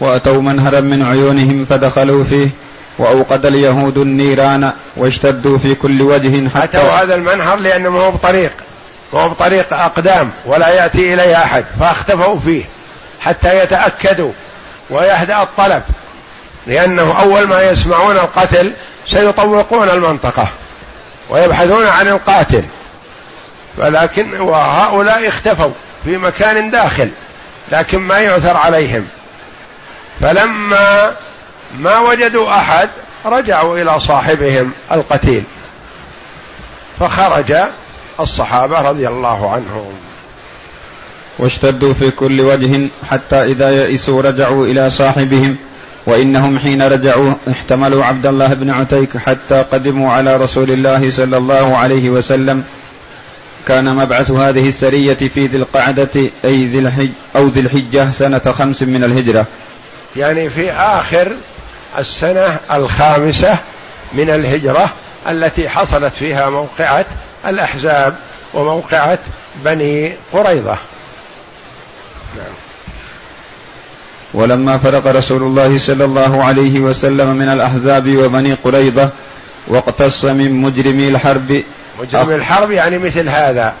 وأتوا 0.00 0.42
منهرا 0.42 0.80
من 0.80 1.02
عيونهم 1.02 1.64
فدخلوا 1.64 2.24
فيه 2.24 2.50
وأوقد 2.98 3.46
اليهود 3.46 3.98
النيران 3.98 4.72
واشتدوا 4.96 5.58
في 5.58 5.74
كل 5.74 6.02
وجه 6.02 6.48
حتى 6.48 6.78
أتوا 6.78 6.90
هذا 6.90 7.14
المنهر 7.14 7.56
لأنه 7.56 7.90
ما 7.90 8.00
هو 8.00 8.10
بطريق 8.10 8.52
ما 9.12 9.20
هو 9.20 9.28
بطريق 9.28 9.72
أقدام 9.72 10.30
ولا 10.46 10.68
يأتي 10.68 11.14
إليه 11.14 11.36
أحد 11.36 11.64
فاختفوا 11.80 12.38
فيه. 12.38 12.64
حتى 13.20 13.58
يتأكدوا 13.58 14.32
ويهدأ 14.90 15.42
الطلب 15.42 15.82
لأنه 16.66 17.20
أول 17.20 17.46
ما 17.46 17.62
يسمعون 17.62 18.16
القتل 18.16 18.72
سيطوقون 19.06 19.90
المنطقة 19.90 20.48
ويبحثون 21.30 21.86
عن 21.86 22.08
القاتل. 22.08 22.64
ولكن 23.76 24.40
وهؤلاء 24.40 25.28
اختفوا 25.28 25.70
في 26.04 26.16
مكان 26.16 26.70
داخل 26.70 27.10
لكن 27.72 27.98
ما 27.98 28.18
يعثر 28.18 28.56
عليهم. 28.56 29.08
فلما 30.20 31.12
ما 31.78 31.98
وجدوا 31.98 32.50
أحد 32.56 32.88
رجعوا 33.24 33.78
إلى 33.78 34.00
صاحبهم 34.00 34.72
القتيل. 34.92 35.44
فخرج 37.00 37.54
الصحابة 38.20 38.80
رضي 38.80 39.08
الله 39.08 39.52
عنهم. 39.52 40.09
واشتدوا 41.40 41.94
في 41.94 42.10
كل 42.10 42.40
وجه 42.40 42.88
حتى 43.10 43.42
إذا 43.42 43.68
يئسوا 43.70 44.22
رجعوا 44.22 44.66
إلى 44.66 44.90
صاحبهم. 44.90 45.56
وإنهم 46.06 46.58
حين 46.58 46.82
رجعوا 46.82 47.34
احتملوا 47.50 48.04
عبد 48.04 48.26
الله 48.26 48.54
بن 48.54 48.70
عتيك 48.70 49.16
حتى 49.16 49.64
قدموا 49.72 50.12
على 50.12 50.36
رسول 50.36 50.70
الله 50.70 51.10
صلى 51.10 51.36
الله 51.36 51.76
عليه 51.76 52.10
وسلم. 52.10 52.64
كان 53.68 53.96
مبعث 53.96 54.30
هذه 54.30 54.68
السرية 54.68 55.14
في 55.14 55.46
ذي 55.46 55.56
القعدة 55.56 56.30
أي 56.44 56.66
ذي 56.66 56.78
الحج 56.78 57.10
أو 57.36 57.46
ذي 57.46 57.60
الحجة 57.60 58.10
سنة 58.10 58.38
خمس 58.38 58.82
من 58.82 59.04
الهجرة. 59.04 59.46
يعني 60.16 60.50
في 60.50 60.72
آخر 60.72 61.32
السنة 61.98 62.58
الخامسة 62.72 63.58
من 64.12 64.30
الهجرة 64.30 64.90
التي 65.28 65.68
حصلت 65.68 66.14
فيها 66.14 66.50
موقعة 66.50 67.06
الأحزاب 67.46 68.14
وموقعة 68.54 69.18
بني 69.64 70.12
قريظة. 70.32 70.76
ولما 74.34 74.78
فرق 74.78 75.06
رسول 75.06 75.42
الله 75.42 75.78
صلى 75.78 76.04
الله 76.04 76.44
عليه 76.44 76.80
وسلم 76.80 77.36
من 77.36 77.48
الأحزاب 77.48 78.16
وبني 78.16 78.54
قريظة 78.54 79.10
واقتص 79.68 80.24
من 80.24 80.52
مجرمي 80.52 81.08
الحرب. 81.08 81.62
مجرم 82.00 82.30
الحرب 82.30 82.70
يعني 82.70 82.98
مثل 82.98 83.28
هذا. 83.28 83.74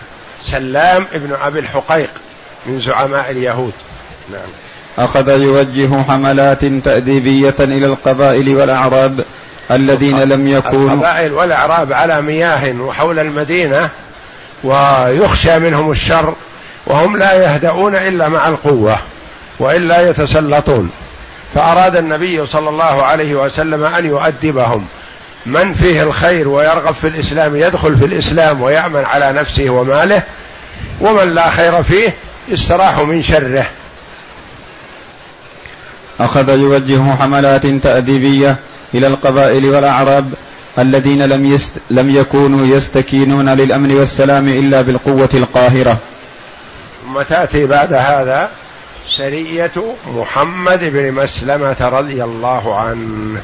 سلام 0.44 1.06
ابن 1.12 1.36
أبي 1.42 1.58
الحقيق 1.58 2.10
من 2.66 2.80
زعماء 2.80 3.30
اليهود. 3.30 3.72
نعم. 4.32 4.48
أخذ 4.98 5.42
يوجه 5.42 6.02
حملات 6.02 6.64
تأديبية 6.64 7.54
إلى 7.60 7.86
القبائل 7.86 8.56
والأعراب 8.56 9.24
الذين 9.70 10.20
لم 10.20 10.48
يكونوا 10.48 10.94
القبائل 10.94 11.32
والأعراب 11.32 11.92
على 11.92 12.22
مياه 12.22 12.80
وحول 12.80 13.18
المدينة 13.18 13.90
ويخشى 14.64 15.58
منهم 15.58 15.90
الشر. 15.90 16.34
وهم 16.90 17.16
لا 17.16 17.32
يهدؤون 17.34 17.96
إلا 17.96 18.28
مع 18.28 18.48
القوة 18.48 18.98
وإلا 19.58 20.10
يتسلطون. 20.10 20.90
فأراد 21.54 21.96
النبي 21.96 22.46
صلى 22.46 22.68
الله 22.68 23.02
عليه 23.02 23.34
وسلم 23.34 23.84
أن 23.84 24.06
يؤدبهم. 24.06 24.86
من 25.46 25.74
فيه 25.74 26.02
الخير 26.02 26.48
ويرغب 26.48 26.94
في 26.94 27.08
الإسلام 27.08 27.56
يدخل 27.56 27.96
في 27.96 28.04
الإسلام 28.04 28.62
ويأمن 28.62 29.04
على 29.04 29.32
نفسه 29.32 29.70
وماله. 29.70 30.22
ومن 31.00 31.34
لا 31.34 31.50
خير 31.50 31.82
فيه 31.82 32.14
يستراح 32.48 32.98
من 32.98 33.22
شره. 33.22 33.66
أخذ 36.20 36.48
يوجه 36.48 37.14
حملات 37.20 37.66
تأديبية 37.66 38.56
إلى 38.94 39.06
القبائل 39.06 39.66
والأعراب 39.66 40.32
الذين 40.78 41.22
لم 41.22 41.46
يست 41.46 41.72
لم 41.90 42.10
يكونوا 42.10 42.76
يستكينون 42.76 43.48
للأمن 43.48 43.94
والسلام 43.94 44.48
إلا 44.48 44.82
بالقوة 44.82 45.28
القاهرة. 45.34 45.96
ثم 47.10 47.22
تأتي 47.22 47.66
بعد 47.66 47.92
هذا 47.92 48.48
سرية 49.18 49.70
محمد 50.06 50.84
بن 50.84 51.12
مسلمة 51.12 51.76
رضي 51.80 52.24
الله 52.24 52.76
عنه. 52.76 53.40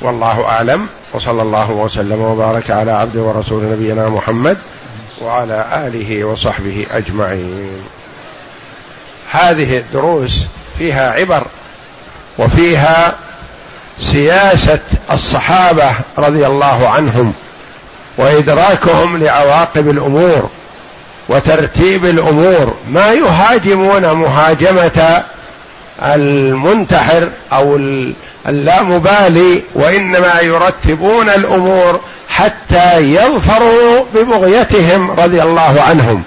والله 0.00 0.44
أعلم. 0.44 0.86
وصلى 1.12 1.42
الله 1.42 1.70
وسلم 1.70 2.20
وبارك 2.20 2.70
على 2.70 2.92
عبد 2.92 3.16
ورسول 3.16 3.64
نبينا 3.64 4.08
محمد 4.08 4.58
وعلى 5.22 5.66
آله 5.86 6.24
وصحبه 6.24 6.86
أجمعين. 6.90 7.82
هذه 9.30 9.78
الدروس 9.78 10.46
فيها 10.78 11.10
عبر 11.10 11.46
وفيها 12.38 13.14
سياسة 14.00 14.80
الصحابة 15.10 15.90
رضي 16.18 16.46
الله 16.46 16.88
عنهم 16.88 17.32
وإدراكهم 18.18 19.16
لعواقب 19.16 19.90
الأمور. 19.90 20.50
وترتيب 21.28 22.04
الأمور. 22.04 22.74
ما 22.88 23.12
يهاجمون 23.12 24.12
مهاجمة 24.12 25.22
المنتحر 26.02 27.28
أو 27.52 27.76
اللامبالي 28.48 29.62
وإنما 29.74 30.40
يرتبون 30.40 31.28
الأمور 31.28 32.00
حتى 32.28 32.98
يظفروا 32.98 34.04
ببغيتهم 34.14 35.10
رضي 35.10 35.42
الله 35.42 35.82
عنهم. 35.88 36.22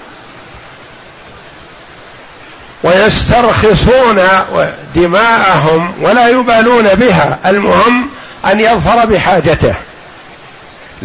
ويسترخصون 2.84 4.22
دماءهم 4.96 5.94
ولا 6.02 6.30
يبالون 6.30 6.84
بها. 6.84 7.40
المهم 7.46 8.10
أن 8.52 8.60
يظفر 8.60 9.06
بحاجته. 9.06 9.76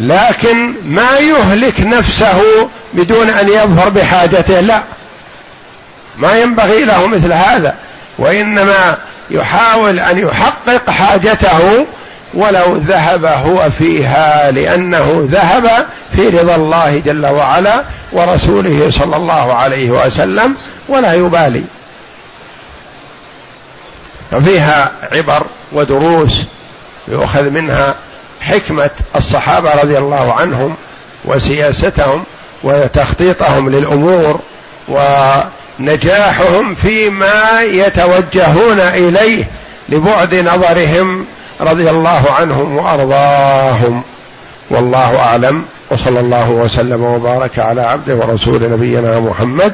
لكن 0.01 0.73
ما 0.85 1.17
يهلك 1.17 1.79
نفسه 1.79 2.41
بدون 2.93 3.29
أن 3.29 3.49
يظفر 3.49 3.89
بحاجته 3.89 4.59
لا. 4.59 4.81
ما 6.17 6.39
ينبغي 6.39 6.83
له 6.83 7.07
مثل 7.07 7.33
هذا 7.33 7.75
وإنما 8.17 8.97
يحاول 9.31 9.99
أن 9.99 10.17
يحقق 10.17 10.89
حاجته 10.89 11.85
ولو 12.33 12.75
ذهب 12.75 13.25
هو 13.25 13.69
فيها 13.77 14.51
لأنه 14.51 15.27
ذهب 15.31 15.87
في 16.15 16.29
رضا 16.29 16.55
الله 16.55 17.01
جل 17.05 17.27
وعلا 17.27 17.83
ورسوله 18.11 18.91
صلى 18.91 19.15
الله 19.15 19.53
عليه 19.53 19.91
وسلم 19.91 20.55
ولا 20.87 21.13
يبالي. 21.13 21.63
ففيها 24.31 24.91
عبر 25.11 25.43
ودروس 25.71 26.31
يؤخذ 27.07 27.49
منها 27.49 27.95
حكمة 28.41 28.89
الصحابة 29.15 29.81
رضي 29.81 29.97
الله 29.97 30.33
عنهم 30.33 30.75
وسياستهم 31.25 32.23
وتخطيطهم 32.63 33.69
للأمور 33.69 34.39
ونجاحهم 35.79 36.75
فيما 36.75 37.61
يتوجهون 37.61 38.79
إليه 38.79 39.43
لبعد 39.89 40.35
نظرهم 40.35 41.25
رضي 41.61 41.89
الله 41.89 42.31
عنهم 42.31 42.77
وأرضاهم. 42.77 44.03
والله 44.69 45.19
أعلم. 45.19 45.65
وصلى 45.89 46.19
الله 46.19 46.49
وسلم 46.49 47.03
وبارك 47.03 47.59
على 47.59 47.81
عبده 47.81 48.15
ورسول 48.15 48.71
نبينا 48.71 49.19
محمد 49.19 49.73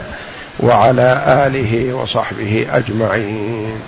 وعلى 0.59 1.23
آله 1.47 1.93
وصحبه 1.93 2.67
أجمعين. 2.71 3.79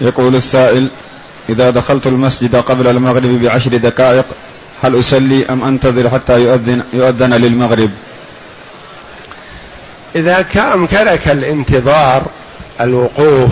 يقول 0.00 0.36
السائل 0.36 0.88
إذا 1.48 1.70
دخلت 1.70 2.06
المسجد 2.06 2.56
قبل 2.56 2.88
المغرب 2.88 3.42
بعشر 3.42 3.76
دقائق 3.76 4.24
هل 4.82 4.98
أصلي 4.98 5.46
أم 5.46 5.64
أنتظر 5.64 6.10
حتى 6.10 6.40
يؤذن, 6.40 6.82
يؤذن 6.92 7.34
للمغرب؟ 7.34 7.90
إذا 10.16 10.44
أمكنك 10.74 11.28
الانتظار 11.28 12.22
الوقوف 12.80 13.50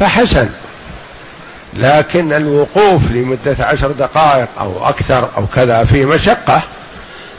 فحسن. 0.00 0.48
لكن 1.76 2.32
الوقوف 2.32 3.10
لمدة 3.10 3.56
عشر 3.60 3.92
دقائق 3.92 4.48
أو 4.60 4.88
أكثر 4.88 5.28
أو 5.36 5.46
كذا 5.54 5.84
في 5.84 6.04
مشقة 6.04 6.62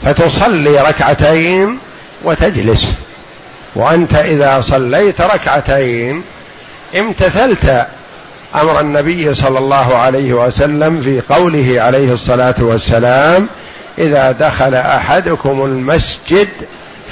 فتصلي 0.02 0.80
ركعتين 0.80 1.78
وتجلس. 2.24 2.84
وأنت 3.74 4.14
إذا 4.14 4.60
صليت 4.60 5.20
ركعتين 5.20 6.22
امتثلت 6.96 7.86
أمر 8.54 8.80
النبي 8.80 9.34
صلى 9.34 9.58
الله 9.58 9.96
عليه 9.96 10.32
وسلم 10.32 11.02
في 11.02 11.34
قوله 11.34 11.82
عليه 11.82 12.12
الصلاة 12.12 12.54
والسلام 12.58 13.48
إذا 13.98 14.32
دخل 14.32 14.74
أحدكم 14.74 15.64
المسجد 15.64 16.48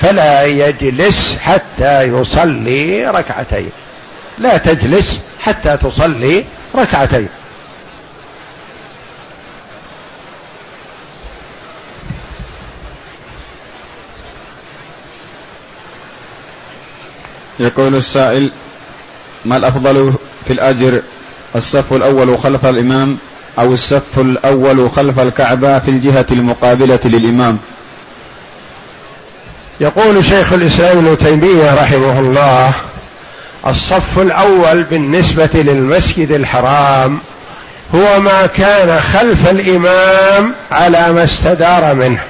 فلا 0.01 0.45
يجلس 0.45 1.39
حتى 1.39 2.03
يصلي 2.03 3.07
ركعتين. 3.07 3.71
لا 4.39 4.57
تجلس 4.57 5.23
حتى 5.41 5.77
تصلي 5.77 6.45
ركعتين. 6.77 7.29
يقول 17.61 17.95
السائل 17.97 18.53
ما 19.45 19.57
الأفضل 19.57 20.15
في 20.47 20.53
الأجر؟ 20.53 21.03
الصف 21.57 21.93
الأول 21.93 22.39
خلف 22.39 22.67
الإمام 22.67 23.19
أو 23.59 23.73
الصف 23.73 24.19
الأول 24.19 24.91
خلف 24.91 25.21
الكعبة 25.21 25.79
في 25.79 25.91
الجهة 25.91 26.27
المقابلة 26.33 27.01
للإمام. 27.05 27.59
يقول 29.81 30.25
شيخ 30.25 30.53
الإسلام 30.53 30.99
ابن 30.99 31.19
تيمية 31.19 31.75
رحمه 31.75 32.21
الله 32.21 32.73
الصف 33.67 34.19
الأول 34.19 34.83
بالنسبة 34.83 35.51
للمسجد 35.55 36.31
الحرام 36.33 37.19
هو 37.95 38.21
ما 38.21 38.47
كان 38.47 39.01
خلف 39.01 39.51
الإمام 39.51 40.55
على 40.73 41.13
ما 41.13 41.25
استدار 41.25 41.95
منه. 41.95 42.23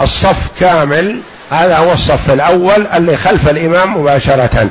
الصف 0.00 0.48
كامل 0.60 1.20
هذا 1.50 1.76
هو 1.78 1.92
الصف 1.92 2.30
الأول 2.30 2.86
اللي 2.86 3.16
خلف 3.16 3.48
الإمام 3.48 3.96
مباشرة. 3.96 4.68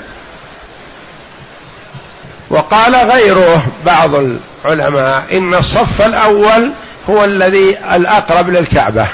وقال 2.53 2.95
غيره 2.95 3.65
بعض 3.85 4.15
العلماء 4.65 5.37
إن 5.37 5.53
الصف 5.53 6.01
الأول 6.01 6.71
هو 7.09 7.25
الذي 7.25 7.77
الأقرب 7.93 8.49
للكعبة. 8.49 9.07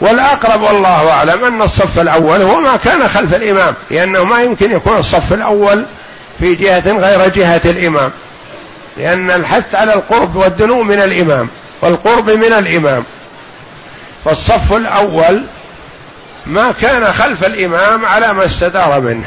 والأقرب 0.00 0.62
والله 0.62 1.10
أعلم 1.10 1.44
أن 1.44 1.62
الصف 1.62 1.98
الأول 1.98 2.42
هو 2.42 2.60
ما 2.60 2.76
كان 2.76 3.08
خلف 3.08 3.34
الإمام 3.34 3.74
لأنه 3.90 4.24
ما 4.24 4.42
يمكن 4.42 4.72
يكون 4.72 4.96
الصف 4.96 5.32
الأول 5.32 5.84
في 6.40 6.54
جهة 6.54 6.92
غير 6.92 7.28
جهة 7.28 7.60
الإمام. 7.64 8.10
لأن 8.96 9.30
الحث 9.30 9.74
على 9.74 9.94
القرب 9.94 10.36
والدنو 10.36 10.82
من 10.82 11.00
الإمام 11.00 11.48
والقرب 11.82 12.30
من 12.30 12.52
الإمام. 12.52 13.04
فالصف 14.24 14.72
الأول 14.72 15.42
ما 16.46 16.72
كان 16.80 17.12
خلف 17.12 17.46
الإمام 17.46 18.06
على 18.06 18.32
ما 18.32 18.44
استدار 18.44 19.00
منه. 19.00 19.26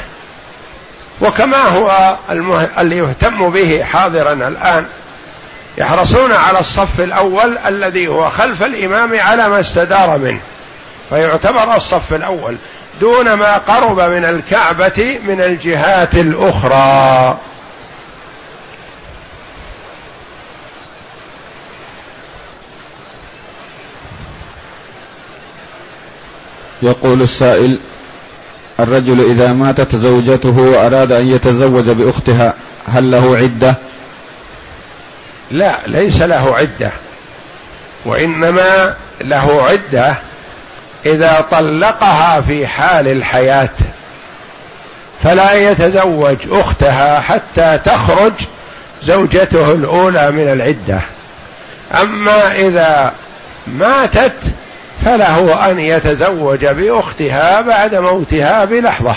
وكما 1.21 1.57
هو 1.57 2.17
المه... 2.29 2.69
اللي 2.79 2.97
يهتم 2.97 3.49
به 3.49 3.83
حاضرا 3.83 4.33
الآن 4.33 4.85
يحرصون 5.77 6.33
على 6.33 6.59
الصف 6.59 6.99
الأول 6.99 7.57
الذي 7.57 8.07
هو 8.07 8.29
خلف 8.29 8.63
الإمام 8.63 9.19
على 9.19 9.49
ما 9.49 9.59
استدار 9.59 10.17
منه. 10.17 10.39
فيعتبر 11.09 11.75
الصف 11.75 12.13
الأول 12.13 12.55
دون 13.01 13.33
ما 13.33 13.57
قرب 13.57 13.99
من 13.99 14.25
الكعبة 14.25 15.19
من 15.23 15.41
الجهات 15.41 16.15
الأخرى. 16.15 17.37
يقول 26.81 27.21
السائل 27.21 27.79
الرجل 28.79 29.31
إذا 29.31 29.53
ماتت 29.53 29.95
زوجته 29.95 30.57
وأراد 30.57 31.11
أن 31.11 31.27
يتزوج 31.27 31.89
بأختها 31.89 32.53
هل 32.87 33.11
له 33.11 33.37
عدة؟ 33.37 33.75
لا 35.51 35.79
ليس 35.87 36.21
له 36.21 36.55
عدة. 36.55 36.91
وإنما 38.05 38.95
له 39.21 39.63
عدة 39.63 40.15
إذا 41.05 41.45
طلقها 41.51 42.41
في 42.41 42.67
حال 42.67 43.07
الحياة. 43.07 43.69
فلا 45.23 45.53
يتزوج 45.53 46.37
أختها 46.51 47.19
حتى 47.19 47.79
تخرج 47.85 48.33
زوجته 49.03 49.71
الأولى 49.71 50.31
من 50.31 50.47
العدة. 50.53 50.99
أما 52.01 52.55
إذا 52.55 53.13
ماتت 53.67 54.33
فله 55.05 55.71
أن 55.71 55.79
يتزوج 55.79 56.65
بأختها 56.65 57.61
بعد 57.61 57.95
موتها 57.95 58.65
بلحظة. 58.65 59.15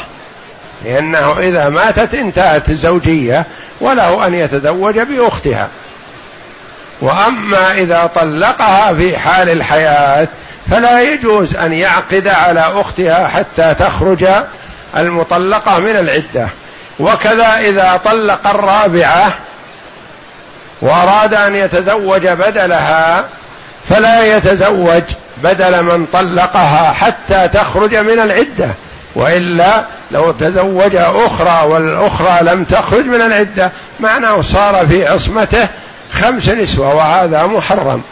لأنه 0.85 1.39
إذا 1.39 1.68
ماتت 1.68 2.14
انتهت 2.14 2.70
الزوجية 2.70 3.47
وله 3.80 4.26
أن 4.26 4.35
يتزوج 4.35 4.99
بأختها. 4.99 5.68
وأما 7.01 7.72
إذا 7.72 8.11
طلقها 8.14 8.95
في 8.95 9.18
حال 9.18 9.51
الحياة 9.51 10.28
فلا 10.70 11.03
يجوز 11.03 11.57
أن 11.57 11.72
يعقد 11.72 12.28
على 12.28 12.61
أختها 12.61 13.28
حتى 13.28 13.74
تخرج 13.74 14.26
المطلقة 14.97 15.78
من 15.78 15.97
العدة. 15.97 16.49
وكذا 17.01 17.59
إذا 17.59 18.01
طلق 18.05 18.47
الرابعة 18.47 19.33
وأراد 20.80 21.35
أن 21.35 21.57
يتزوج 21.57 22.28
بدلها 22.28 23.24
فلا 23.89 24.37
يتزوج 24.37 25.03
بدل 25.43 25.83
من 25.83 26.07
طلقها 26.07 26.93
حتى 26.93 27.49
تخرج 27.49 27.95
من 27.95 28.18
العدة. 28.18 28.74
وإلا 29.14 29.85
لو 30.11 30.33
تزوج 30.33 30.97
أخرى 30.97 31.70
والأخرى 31.70 32.39
لم 32.43 32.64
تخرج 32.64 33.05
من 33.05 33.20
العدة 33.20 33.72
معناه 34.01 34.41
صار 34.41 34.87
في 34.87 35.09
عصمته 35.09 35.68
خمس 36.12 36.49
نسوة 36.49 36.95
وهذا 36.95 37.47
محرم. 37.47 38.03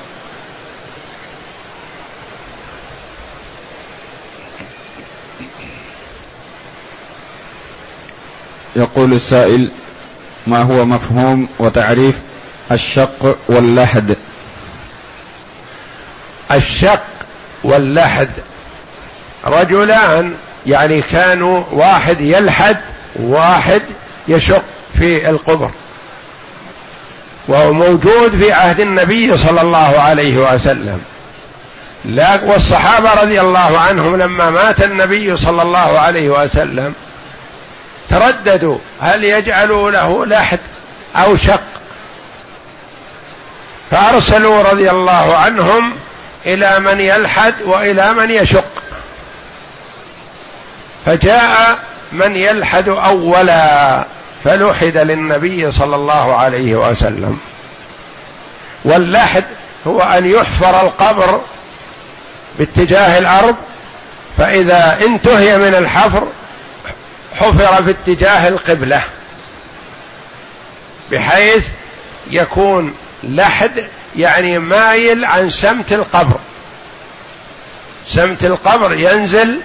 يقول 8.77 9.13
السائل 9.13 9.71
ما 10.47 10.63
هو 10.63 10.85
مفهوم 10.85 11.49
وتعريف 11.59 12.19
الشق 12.73 13.39
واللحد؟ 13.49 14.17
الشق 16.53 17.03
واللحد. 17.65 18.31
رجلان 19.45 20.35
يعني 20.67 21.03
كانوا 21.03 21.65
واحد 21.73 22.21
يلحد 22.21 22.81
واحد 23.17 23.83
يشق 24.29 24.65
في 24.99 25.31
القبر. 25.31 25.71
وهو 27.49 27.73
موجود 27.73 28.37
في 28.37 28.53
عهد 28.53 28.81
النبي 28.81 29.39
صلى 29.39 29.61
الله 29.61 30.01
عليه 30.01 30.37
وسلم. 30.37 31.01
لا 32.05 32.45
والصحابة 32.45 33.15
رضي 33.23 33.41
الله 33.41 33.79
عنهم 33.79 34.17
لما 34.17 34.51
مات 34.51 34.83
النبي 34.83 35.37
صلى 35.37 35.63
الله 35.63 35.99
عليه 35.99 36.29
وسلم 36.29 36.95
ترددوا 38.11 38.79
هل 39.01 39.25
يجعلوا 39.25 39.91
له 39.91 40.27
لحد 40.27 40.59
أو 41.17 41.37
شق. 41.37 41.63
فأرسلوا 43.91 44.63
رضي 44.63 44.91
الله 44.91 45.37
عنهم 45.37 45.95
إلى 46.47 46.79
من 46.81 47.01
يلحد 47.01 47.55
وإلى 47.63 48.15
من 48.15 48.31
يشق. 48.31 48.83
فجاء 51.07 51.79
من 52.13 52.37
يلحد 52.37 52.89
أولا 52.89 54.07
فلحد 54.45 54.97
للنبي 54.97 55.73
صلى 55.73 55.97
الله 55.97 56.37
عليه 56.37 56.75
وسلم. 56.75 57.41
واللحد 58.85 59.45
هو 59.87 60.01
أن 60.01 60.27
يحفر 60.27 60.87
القبر 60.87 61.41
باتجاه 62.59 63.19
الأرض 63.19 63.57
فإذا 64.39 64.99
انتهي 65.07 65.59
من 65.59 65.75
الحفر 65.75 66.27
حفر 67.37 67.83
في 67.83 67.91
اتجاه 67.91 68.49
القبلة 68.49 69.03
بحيث 71.13 71.67
يكون 72.31 72.95
لحد 73.23 73.87
يعني 74.17 74.59
مايل 74.59 75.25
عن 75.25 75.51
سمت 75.51 75.93
القبر. 75.93 76.39
سمت 78.07 78.45
القبر 78.45 78.93
ينزل 78.93 79.61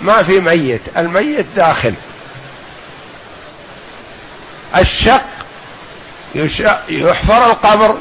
ما 0.00 0.22
في 0.22 0.40
ميت 0.40 0.80
الميت 0.96 1.46
داخل. 1.56 1.94
الشق 4.76 5.24
يحفر 6.88 7.46
القبر 7.46 7.96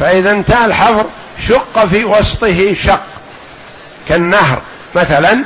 فإذا 0.00 0.30
انتهى 0.30 0.64
الحفر 0.64 1.06
شق 1.48 1.86
في 1.86 2.04
وسطه 2.04 2.74
شق 2.74 3.02
كالنهر 4.08 4.62
مثلا 4.94 5.44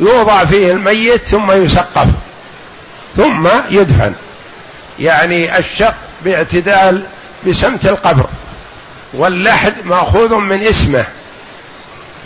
يوضع 0.00 0.44
فيه 0.44 0.72
الميت 0.72 1.20
ثم 1.20 1.52
يسقف 1.52 2.06
ثم 3.16 3.48
يدفن. 3.70 4.14
يعني 4.98 5.58
الشق 5.58 5.94
باعتدال 6.24 7.06
بسمت 7.46 7.86
القبر. 7.86 8.26
واللحد 9.14 9.74
مأخوذ 9.84 10.34
من 10.34 10.62
اسمه. 10.62 11.04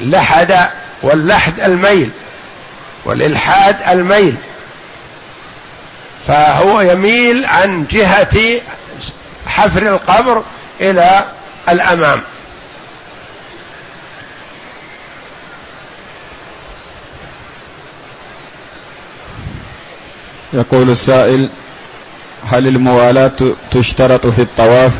لحد 0.00 0.68
واللحد 1.02 1.60
الميل. 1.60 2.10
والإلحاد 3.04 3.76
الميل. 3.88 4.34
فهو 6.26 6.80
يميل 6.80 7.46
عن 7.46 7.86
جهة 7.90 8.60
حفر 9.46 9.82
القبر 9.82 10.42
إلى 10.80 11.24
الأمام. 11.68 12.20
يقول 20.52 20.90
السائل 20.90 21.50
هل 22.46 22.66
الموالاة 22.66 23.54
تشترط 23.70 24.26
في 24.26 24.42
الطواف؟ 24.42 24.92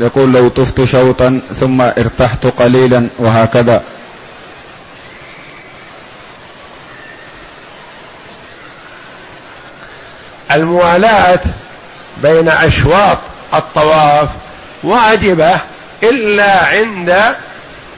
يقول 0.00 0.32
لو 0.32 0.48
طفت 0.48 0.84
شوطا 0.84 1.40
ثم 1.60 1.80
ارتحت 1.80 2.46
قليلا 2.46 3.08
وهكذا. 3.18 3.82
الموالاة 10.52 11.40
بين 12.22 12.48
أشواط 12.48 13.18
الطواف 13.54 14.28
واجبة 14.82 15.60
إلا 16.02 16.66
عند 16.66 17.36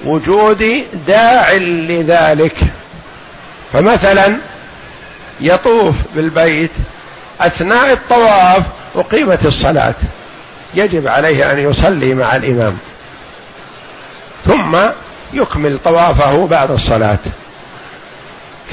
وجود 0.05 0.85
داع 1.07 1.53
لذلك. 1.53 2.57
فمثلا 3.73 4.37
يطوف 5.41 5.95
بالبيت 6.15 6.71
أثناء 7.41 7.93
الطواف 7.93 8.63
أقيمت 8.97 9.47
الصلاة. 9.47 9.95
يجب 10.75 11.09
عليه 11.09 11.51
أن 11.51 11.59
يصلي 11.59 12.15
مع 12.15 12.37
الإمام. 12.37 12.79
ثم 14.47 14.79
يكمل 15.33 15.79
طوافه 15.85 16.47
بعد 16.47 16.71
الصلاة. 16.71 17.19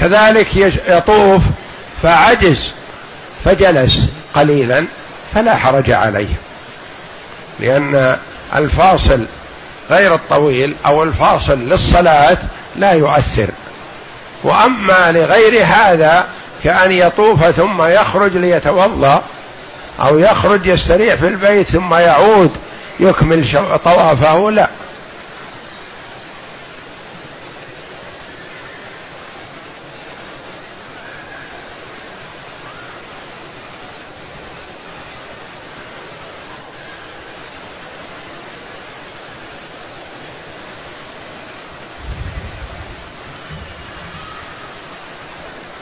كذلك 0.00 0.56
يطوف 0.88 1.42
فعجز 2.02 2.72
فجلس 3.44 4.08
قليلا 4.34 4.84
فلا 5.34 5.56
حرج 5.56 5.90
عليه. 5.90 6.34
لأن 7.60 8.16
الفاصل 8.56 9.24
غير 9.90 10.14
الطويل 10.14 10.74
أو 10.86 11.02
الفاصل 11.02 11.58
للصلاة 11.58 12.38
لا 12.76 12.92
يؤثر. 12.92 13.48
وأما 14.42 15.12
لغير 15.12 15.64
هذا 15.64 16.26
كأن 16.64 16.92
يطوف 16.92 17.44
ثم 17.44 17.82
يخرج 17.82 18.36
ليتوضأ 18.36 19.22
أو 20.00 20.18
يخرج 20.18 20.66
يستريح 20.66 21.14
في 21.14 21.28
البيت 21.28 21.66
ثم 21.68 21.94
يعود 21.94 22.50
يكمل 23.00 23.44
طوافه 23.84 24.50
لا. 24.50 24.68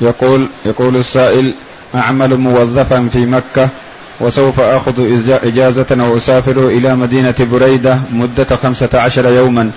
يقول 0.01 0.49
يقول 0.65 0.97
السائل 0.97 1.55
أعمل 1.95 2.37
موظفا 2.37 3.09
في 3.13 3.19
مكة 3.27 3.69
وسوف 4.21 4.61
آخذ 4.61 4.93
إجازة 5.45 5.87
أو 5.91 6.17
أسافر 6.17 6.69
إلى 6.69 6.97
مدينة 6.97 7.35
بريدة 7.39 7.99
مدة 8.13 8.57
خمسة 8.57 8.89
عشر 8.95 9.27
يوما 9.27 9.71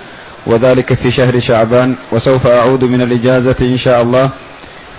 وذلك 0.46 0.94
في 0.94 1.10
شهر 1.10 1.40
شعبان 1.40 1.94
وسوف 2.12 2.46
أعود 2.46 2.84
من 2.84 3.02
الإجازة 3.02 3.56
إن 3.60 3.76
شاء 3.76 4.02
الله 4.02 4.30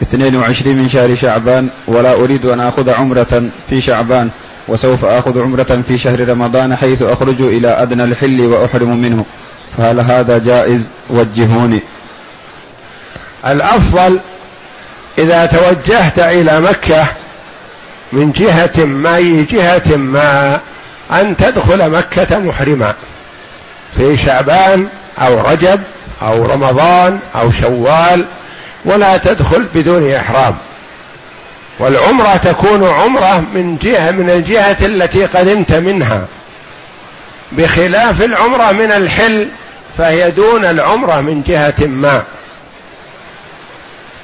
22 0.01 0.75
من 0.75 0.89
شهر 0.89 1.15
شعبان 1.15 1.69
ولا 1.87 2.13
أريد 2.13 2.45
أن 2.45 2.59
آخذ 2.59 2.89
عمرة 2.89 3.43
في 3.69 3.81
شعبان 3.81 4.29
وسوف 4.67 5.05
آخذ 5.05 5.41
عمرة 5.41 5.83
في 5.87 5.97
شهر 5.97 6.29
رمضان 6.29 6.75
حيث 6.75 7.01
أخرج 7.01 7.41
إلى 7.41 7.67
أدنى 7.67 8.03
الحل 8.03 8.41
وأحرم 8.41 8.97
منه. 8.97 9.25
فهل 9.77 9.99
هذا 9.99 10.37
جائز؟ 10.37 10.87
وجهوني. 11.09 11.81
الأفضل 13.47 14.19
إذا 15.17 15.45
توجهت 15.45 16.19
إلى 16.19 16.59
مكة 16.59 17.07
من 18.13 18.31
جهة 18.31 18.85
ما 18.85 19.15
اي 19.15 19.43
جهة 19.43 19.95
ما 19.95 20.59
أن 21.11 21.37
تدخل 21.37 21.89
مكة 21.89 22.39
محرما 22.39 22.93
في 23.97 24.17
شعبان 24.17 24.87
أو 25.19 25.39
رجب 25.51 25.81
أو 26.21 26.45
رمضان 26.45 27.19
أو 27.35 27.51
شوال 27.51 28.25
ولا 28.85 29.17
تدخل 29.17 29.67
بدون 29.75 30.11
إحرام. 30.11 30.55
والعمرة 31.79 32.37
تكون 32.37 32.83
عمرة 32.83 33.43
من 33.53 33.77
جهة 33.81 34.11
من 34.11 34.29
الجهة 34.29 34.77
التي 34.81 35.25
قدمت 35.25 35.71
منها. 35.71 36.25
بخلاف 37.51 38.21
العمرة 38.21 38.71
من 38.71 38.91
الحل 38.91 39.47
فهي 39.97 40.31
دون 40.31 40.65
العمرة 40.65 41.21
من 41.21 41.43
جهة 41.47 41.85
ما. 41.87 42.23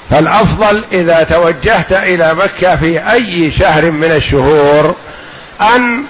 فالأفضل 0.09 0.85
إذا 0.91 1.23
توجهت 1.23 1.91
إلى 1.91 2.33
مكة 2.33 2.75
في 2.75 3.11
أي 3.11 3.51
شهر 3.51 3.91
من 3.91 4.11
الشهور 4.11 4.95
أن 5.75 6.03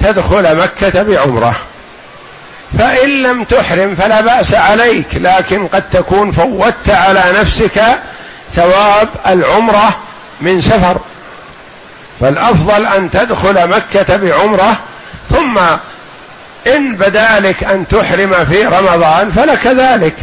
تدخل 0.00 0.56
مكة 0.56 1.02
بعمرة. 1.02 1.56
فإن 2.78 3.22
لم 3.22 3.44
تحرم 3.44 3.94
فلا 3.94 4.20
بأس 4.20 4.54
عليك 4.54 5.06
لكن 5.14 5.66
قد 5.66 5.82
تكون 5.92 6.32
فوتت 6.32 6.90
على 6.90 7.22
نفسك 7.40 7.82
ثواب 8.56 9.08
العمرة 9.26 9.96
من 10.40 10.60
سفر. 10.60 11.00
فالأفضل 12.20 12.86
أن 12.86 13.10
تدخل 13.10 13.68
مكة 13.68 14.16
بعمرة 14.16 14.76
ثم 15.30 15.58
إن 16.66 16.96
بدأ 16.96 17.40
لك 17.40 17.64
أن 17.64 17.88
تحرم 17.88 18.44
في 18.44 18.64
رمضان 18.64 19.30
فلك 19.30 19.66
ذلك. 19.66 20.14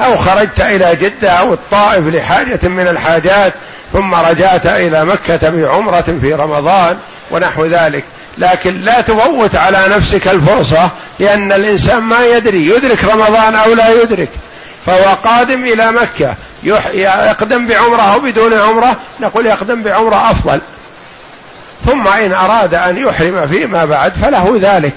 أو 0.00 0.16
خرجت 0.16 0.60
إلى 0.60 0.96
جدة 0.96 1.30
أو 1.30 1.52
الطائف 1.52 2.06
لحاجة 2.06 2.68
من 2.68 2.88
الحاجات 2.88 3.54
ثم 3.92 4.14
رجعت 4.14 4.66
إلى 4.66 5.04
مكة 5.04 5.50
بعمرة 5.50 6.18
في 6.20 6.34
رمضان 6.34 6.96
ونحو 7.30 7.66
ذلك. 7.66 8.04
لكن 8.38 8.80
لا 8.80 9.00
تفوت 9.00 9.54
على 9.54 9.88
نفسك 9.96 10.28
الفرصة 10.28 10.90
لأن 11.18 11.52
الإنسان 11.52 11.98
ما 11.98 12.26
يدري 12.26 12.66
يدرك 12.66 13.04
رمضان 13.04 13.54
أو 13.54 13.74
لا 13.74 14.02
يدرك. 14.02 14.28
فهو 14.86 15.14
قادم 15.14 15.64
إلى 15.64 15.92
مكة 15.92 16.34
يقدم 16.94 17.66
بعمرة 17.66 18.14
أو 18.14 18.20
بدون 18.20 18.58
عمرة 18.58 18.96
نقول 19.20 19.46
يقدم 19.46 19.82
بعمرة 19.82 20.30
أفضل. 20.30 20.60
ثم 21.86 22.08
إن 22.08 22.32
أراد 22.32 22.74
أن 22.74 22.96
يحرم 22.96 23.46
فيما 23.46 23.84
بعد 23.84 24.12
فله 24.12 24.58
ذلك. 24.60 24.94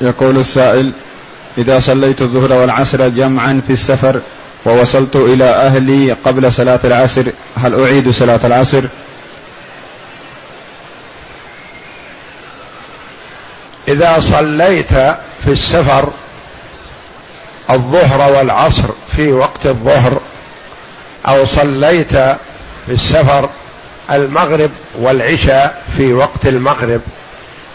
يقول 0.00 0.38
السائل 0.38 0.92
إذا 1.58 1.80
صليت 1.80 2.22
الظهر 2.22 2.52
والعصر 2.52 3.08
جمعا 3.08 3.60
في 3.66 3.72
السفر 3.72 4.20
ووصلت 4.66 5.16
إلى 5.16 5.44
أهلي 5.44 6.12
قبل 6.12 6.52
صلاة 6.52 6.80
العصر 6.84 7.24
هل 7.56 7.80
أعيد 7.80 8.10
صلاة 8.10 8.40
العصر؟ 8.44 8.82
إذا 13.88 14.20
صليت 14.20 14.92
في 15.44 15.48
السفر 15.48 16.08
الظهر 17.70 18.32
والعصر 18.32 18.88
في 19.16 19.32
وقت 19.32 19.66
الظهر 19.66 20.20
أو 21.28 21.44
صليت 21.44 22.12
في 22.86 22.92
السفر 22.92 23.50
المغرب 24.12 24.70
والعشاء 24.98 25.82
في 25.96 26.12
وقت 26.12 26.46
المغرب 26.46 27.00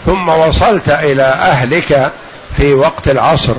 ثم 0.05 0.29
وصلت 0.29 0.89
إلى 0.89 1.23
أهلك 1.23 2.11
في 2.57 2.73
وقت 2.73 3.07
العصر 3.07 3.53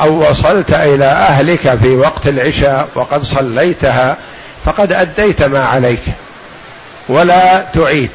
أو 0.00 0.30
وصلت 0.30 0.72
إلى 0.72 1.04
أهلك 1.04 1.78
في 1.82 1.96
وقت 1.96 2.26
العشاء 2.26 2.88
وقد 2.94 3.22
صليتها 3.22 4.16
فقد 4.64 4.92
أديت 4.92 5.42
ما 5.42 5.64
عليك. 5.64 6.02
ولا 7.08 7.66
تعيد. 7.74 8.10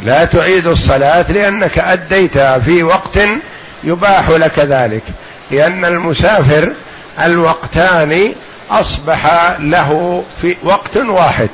لا 0.00 0.24
تعيد 0.24 0.66
الصلاة 0.66 1.32
لأنك 1.32 1.78
اديتها 1.78 2.58
في 2.58 2.82
وقت 2.82 3.18
يباح 3.84 4.28
لك 4.30 4.58
ذلك. 4.58 5.02
لأن 5.50 5.84
المسافر 5.84 6.72
الوقتان 7.22 8.32
أصبح 8.70 9.54
له 9.58 10.24
في 10.42 10.56
وقت 10.62 10.96
واحد. 10.96 11.48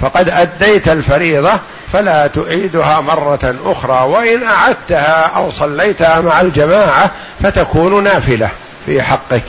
فقد 0.00 0.28
أديت 0.28 0.88
الفريضة 0.88 1.52
فلا 1.92 2.26
تعيدها 2.26 3.00
مرة 3.00 3.54
أخرى 3.64 4.08
وإن 4.08 4.42
أعدتها 4.42 5.22
أو 5.36 5.50
صليتها 5.50 6.20
مع 6.20 6.40
الجماعة 6.40 7.10
فتكون 7.42 8.02
نافلة 8.02 8.48
في 8.86 9.02
حقك. 9.02 9.42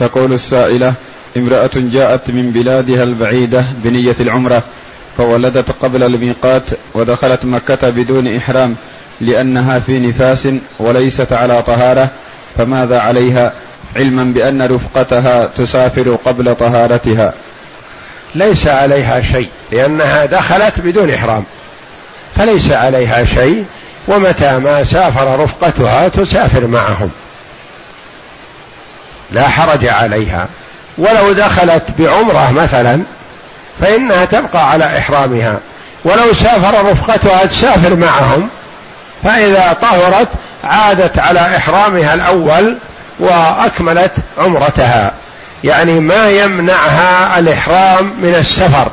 تقول 0.00 0.32
السائلة 0.32 0.94
امرأة 1.36 1.70
جاءت 1.76 2.30
من 2.30 2.50
بلادها 2.50 3.02
البعيدة 3.02 3.64
بنية 3.84 4.16
العمرة 4.20 4.62
فولدت 5.16 5.70
قبل 5.82 6.02
الميقات 6.02 6.62
ودخلت 6.94 7.44
مكة 7.44 7.90
بدون 7.90 8.36
إحرام 8.36 8.76
لأنها 9.20 9.78
في 9.78 9.98
نفاس 9.98 10.48
وليست 10.78 11.32
على 11.32 11.62
طهارة 11.62 12.08
فماذا 12.56 13.00
عليها؟ 13.00 13.52
علما 13.96 14.24
بأن 14.24 14.62
رفقتها 14.62 15.46
تسافر 15.56 16.18
قبل 16.24 16.54
طهارتها. 16.54 17.32
ليس 18.34 18.66
عليها 18.66 19.20
شيء 19.20 19.48
لأنها 19.72 20.26
دخلت 20.26 20.80
بدون 20.80 21.10
إحرام. 21.10 21.44
فليس 22.36 22.70
عليها 22.70 23.24
شيء 23.24 23.64
ومتى 24.08 24.58
ما 24.58 24.84
سافر 24.84 25.42
رفقتها 25.42 26.08
تسافر 26.08 26.66
معهم. 26.66 27.10
لا 29.32 29.48
حرج 29.48 29.86
عليها. 29.86 30.46
ولو 30.98 31.32
دخلت 31.32 31.82
بعمرة 31.98 32.52
مثلا 32.52 33.02
فإنها 33.80 34.24
تبقى 34.24 34.70
على 34.70 34.98
إحرامها. 34.98 35.58
ولو 36.04 36.34
سافر 36.34 36.90
رفقتها 36.90 37.46
تسافر 37.46 37.96
معهم 37.96 38.48
فإذا 39.24 39.76
طهرت 39.82 40.28
عادت 40.64 41.18
على 41.18 41.56
إحرامها 41.56 42.14
الأول 42.14 42.76
وأكملت 43.18 44.12
عمرتها. 44.38 45.12
يعني 45.64 46.00
ما 46.00 46.30
يمنعها 46.30 47.38
الإحرام 47.38 48.14
من 48.22 48.34
السفر. 48.34 48.90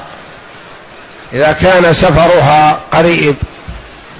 إذا 1.34 1.56
كان 1.62 1.94
سفرها 1.94 2.80
قريب 2.94 3.36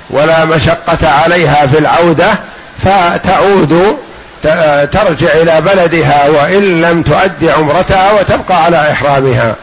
ولا 0.10 0.46
مشقة 0.46 1.10
عليها 1.10 1.68
في 1.68 1.78
العودة 1.78 2.36
فتعود 2.84 3.98
ترجع 4.92 5.32
إلى 5.34 5.62
بلدها 5.62 6.30
وإن 6.30 6.82
لم 6.82 7.04
تؤدي 7.04 7.52
عمرتها 7.52 8.12
وتبقى 8.12 8.64
على 8.64 8.92
إحرامها. 8.92 9.56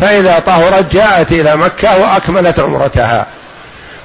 فإذا 0.00 0.42
طهرت 0.46 0.92
جاءت 0.92 1.32
إلى 1.32 1.56
مكة 1.56 1.98
وأكملت 1.98 2.60
عمرتها. 2.60 3.26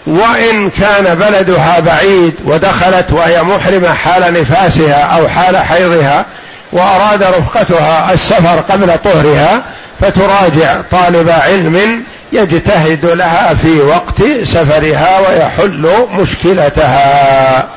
وإن 0.08 0.70
كان 0.70 1.16
بلدها 1.16 1.80
بعيد 1.80 2.34
ودخلت 2.46 3.12
وهي 3.12 3.44
محرمة 3.44 3.94
حال 3.94 4.34
نفاسها 4.42 5.02
أو 5.02 5.28
حال 5.28 5.58
حيضها 5.58 6.26
وأراد 6.72 7.24
رفقتها 7.24 8.14
السفر 8.14 8.60
قبل 8.70 8.98
طهرها 8.98 9.62
فتراجع 10.02 10.82
طالب 10.92 11.30
علم 11.30 12.04
يجتهد 12.32 13.06
لها 13.06 13.54
في 13.54 13.82
وقت 13.82 14.22
سفرها 14.44 15.20
ويحل 15.20 15.90
مشكلتها. 16.12 17.68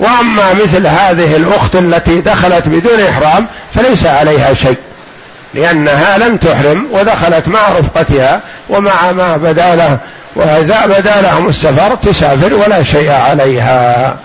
وأما 0.00 0.54
مثل 0.54 0.86
هذه 0.86 1.36
الأخت 1.36 1.76
التي 1.76 2.20
دخلت 2.20 2.68
بدون 2.68 3.00
إحرام 3.00 3.46
فليس 3.74 4.06
عليها 4.06 4.54
شيء 4.54 4.78
لأنها 5.54 6.18
لم 6.18 6.36
تحرم 6.36 6.86
ودخلت 6.92 7.48
مع 7.48 7.68
رفقتها 7.68 8.40
ومع 8.68 9.12
ما 9.12 9.36
بدا 9.36 9.74
له 9.74 9.98
وإذا 10.36 10.86
بدا 10.86 11.20
لهم 11.20 11.48
السفر 11.48 11.94
تسافر 11.94 12.54
ولا 12.54 12.82
شيء 12.82 13.10
عليها. 13.10 14.16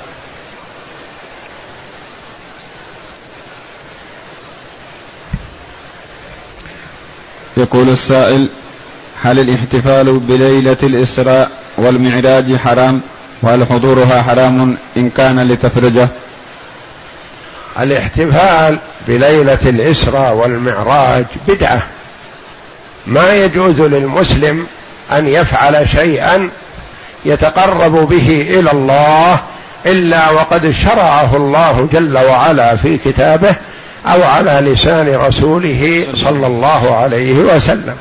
يقول 7.58 7.90
السائل 7.90 8.50
هل 9.24 9.40
الاحتفال 9.40 10.20
بليلة 10.20 10.78
الإسراء 10.84 11.52
والمعراج 11.78 12.56
حرام؟ 12.56 13.02
وهل 13.42 13.66
حضورها 13.66 14.22
حرام 14.22 14.78
إن 14.98 15.10
كان 15.10 15.40
لتفرجة؟ 15.52 16.08
الاحتفال 17.80 18.80
بليلة 19.08 19.60
الإسرى 19.66 20.32
والمعراج 20.32 21.26
بدعة. 21.48 21.82
ما 23.08 23.36
يجوز 23.36 23.82
للمسلم 23.82 24.68
أن 25.12 25.28
يفعل 25.28 25.88
شيئا 25.90 26.50
يتقرب 27.26 28.10
به 28.10 28.48
إلى 28.60 28.72
الله 28.72 29.40
إلا 29.86 30.30
وقد 30.30 30.70
شرعه 30.70 31.36
الله 31.36 31.88
جل 31.94 32.18
وعلا 32.18 32.76
في 32.76 32.98
كتابه 32.98 33.56
أو 34.08 34.24
على 34.24 34.72
لسان 34.72 35.16
رسوله 35.16 36.08
صلى 36.16 36.48
الله 36.48 36.96
عليه 36.96 37.34
وسلم. 37.34 37.96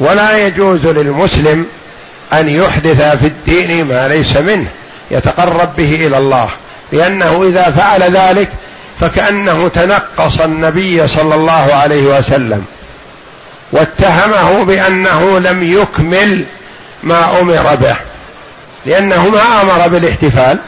ولا 0.00 0.46
يجوز 0.46 0.86
للمسلم 0.86 1.66
أن 2.32 2.48
يحدث 2.48 3.16
في 3.16 3.26
الدين 3.26 3.84
ما 3.84 4.08
ليس 4.08 4.36
منه 4.36 4.66
يتقرب 5.10 5.76
به 5.76 6.06
إلى 6.06 6.18
الله. 6.18 6.48
لأنه 6.92 7.44
إذا 7.48 7.70
فعل 7.70 8.02
ذلك 8.02 8.48
فكأنه 9.00 9.68
تنقص 9.68 10.40
النبي 10.40 11.08
صلى 11.08 11.34
الله 11.34 11.74
عليه 11.74 12.18
وسلم 12.18 12.64
واتهمه 13.72 14.64
بأنه 14.64 15.38
لم 15.38 15.62
يكمل 15.62 16.44
ما 17.02 17.40
أمر 17.40 17.74
به 17.74 17.96
لأنه 18.86 19.28
ما 19.28 19.62
أمر 19.62 19.88
بالاحتفال. 19.88 20.58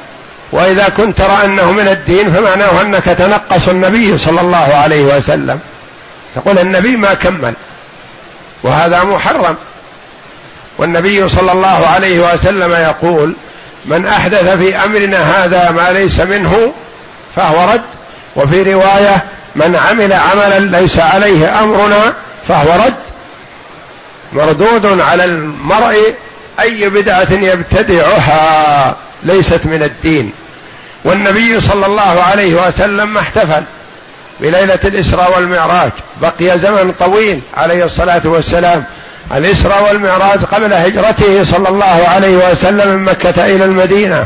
وإذا 0.52 0.88
كنت 0.88 1.18
ترى 1.18 1.44
أنه 1.44 1.72
من 1.72 1.88
الدين 1.88 2.32
فمعناه 2.32 2.80
أنك 2.80 3.04
تنقص 3.04 3.68
النبي 3.68 4.18
صلى 4.18 4.40
الله 4.40 4.74
عليه 4.74 5.16
وسلم. 5.16 5.60
تقول 6.34 6.58
النبي 6.58 6.96
ما 6.96 7.14
كمل 7.14 7.54
وهذا 8.62 9.04
محرم. 9.04 9.56
والنبي 10.78 11.28
صلى 11.28 11.52
الله 11.52 11.86
عليه 11.86 12.34
وسلم 12.34 12.72
يقول 12.72 13.36
من 13.84 14.06
أحدث 14.06 14.48
في 14.48 14.76
أمرنا 14.76 15.44
هذا 15.44 15.70
ما 15.70 15.90
ليس 15.92 16.20
منه 16.20 16.72
فهو 17.36 17.72
رد 17.72 17.82
وفي 18.36 18.74
رواية 18.74 19.24
من 19.56 19.76
عمل 19.76 20.12
عملا 20.12 20.58
ليس 20.58 20.98
عليه 20.98 21.62
أمرنا 21.62 22.14
فهو 22.48 22.84
رد. 22.86 22.94
مردود 24.32 25.00
على 25.00 25.24
المرء 25.24 26.14
أي 26.60 26.88
بدعة 26.88 27.32
يبتدعها 27.32 28.96
ليست 29.22 29.66
من 29.66 29.82
الدين. 29.82 30.32
والنبي 31.04 31.60
صلى 31.60 31.86
الله 31.86 32.22
عليه 32.22 32.66
وسلم 32.66 33.14
ما 33.14 33.20
احتفل 33.20 33.62
بليلة 34.40 34.78
الإسراء 34.84 35.32
والمعراج 35.36 35.90
بقي 36.22 36.58
زمن 36.58 36.94
طويل 37.00 37.40
عليه 37.56 37.84
الصلاة 37.84 38.22
والسلام. 38.24 38.84
الإسراء 39.34 39.88
والمعراج 39.88 40.38
قبل 40.38 40.72
هجرته 40.72 41.44
صلى 41.44 41.68
الله 41.68 42.08
عليه 42.08 42.50
وسلم 42.50 42.88
من 42.88 43.02
مكة 43.02 43.46
إلى 43.46 43.64
المدينة 43.64 44.24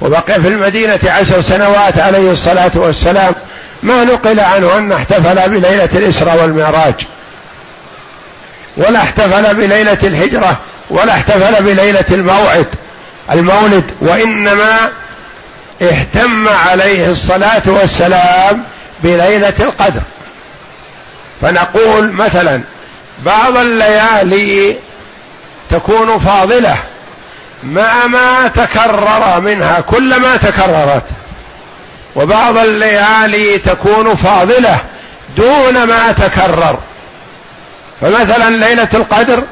وبقي 0.00 0.42
في 0.42 0.48
المدينة 0.48 0.98
عشر 1.06 1.42
سنوات 1.42 1.98
عليه 1.98 2.30
الصلاة 2.32 2.70
والسلام 2.74 3.34
ما 3.82 4.04
نقل 4.04 4.40
عنه 4.40 4.78
أن 4.78 4.92
احتفل 4.92 5.50
بليلة 5.50 5.88
الإسراء 5.94 6.42
والمعراج. 6.42 6.94
ولا 8.76 8.98
احتفل 8.98 9.54
بليلة 9.54 9.98
الهجرة 10.02 10.58
ولا 10.90 11.12
احتفل 11.12 11.64
بليلة 11.64 12.04
الموعد 12.10 12.66
المولد 13.32 13.84
وإنما 14.00 14.76
اهتم 15.82 16.48
عليه 16.48 17.10
الصلاة 17.10 17.62
والسلام 17.66 18.62
بليلة 19.04 19.54
القدر. 19.60 20.00
فنقول 21.42 22.12
مثلا 22.12 22.62
بعض 23.24 23.56
الليالي 23.56 24.76
تكون 25.70 26.18
فاضلة 26.18 26.76
مع 27.62 28.06
ما 28.06 28.48
تكرر 28.48 29.40
منها 29.40 29.80
كلما 29.80 30.36
تكررت. 30.36 31.04
وبعض 32.16 32.58
الليالي 32.58 33.58
تكون 33.58 34.14
فاضلة 34.14 34.78
دون 35.36 35.84
ما 35.84 36.12
تكرر. 36.12 36.78
فمثلا 38.00 38.50
ليلة 38.50 38.88
القدر 38.94 39.42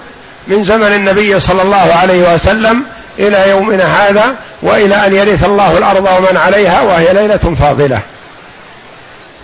من 0.47 0.65
زمن 0.65 0.93
النبي 0.93 1.41
صلى 1.41 1.63
الله 1.63 1.95
عليه 2.01 2.35
وسلم 2.35 2.83
إلى 3.19 3.51
يومنا 3.51 4.09
هذا 4.09 4.35
وإلى 4.63 5.07
أن 5.07 5.15
يرث 5.15 5.45
الله 5.45 5.79
الأرض 5.79 6.09
ومن 6.19 6.37
عليها 6.37 6.83
وهي 6.83 7.13
ليلة 7.13 7.55
فاضلة. 7.61 8.01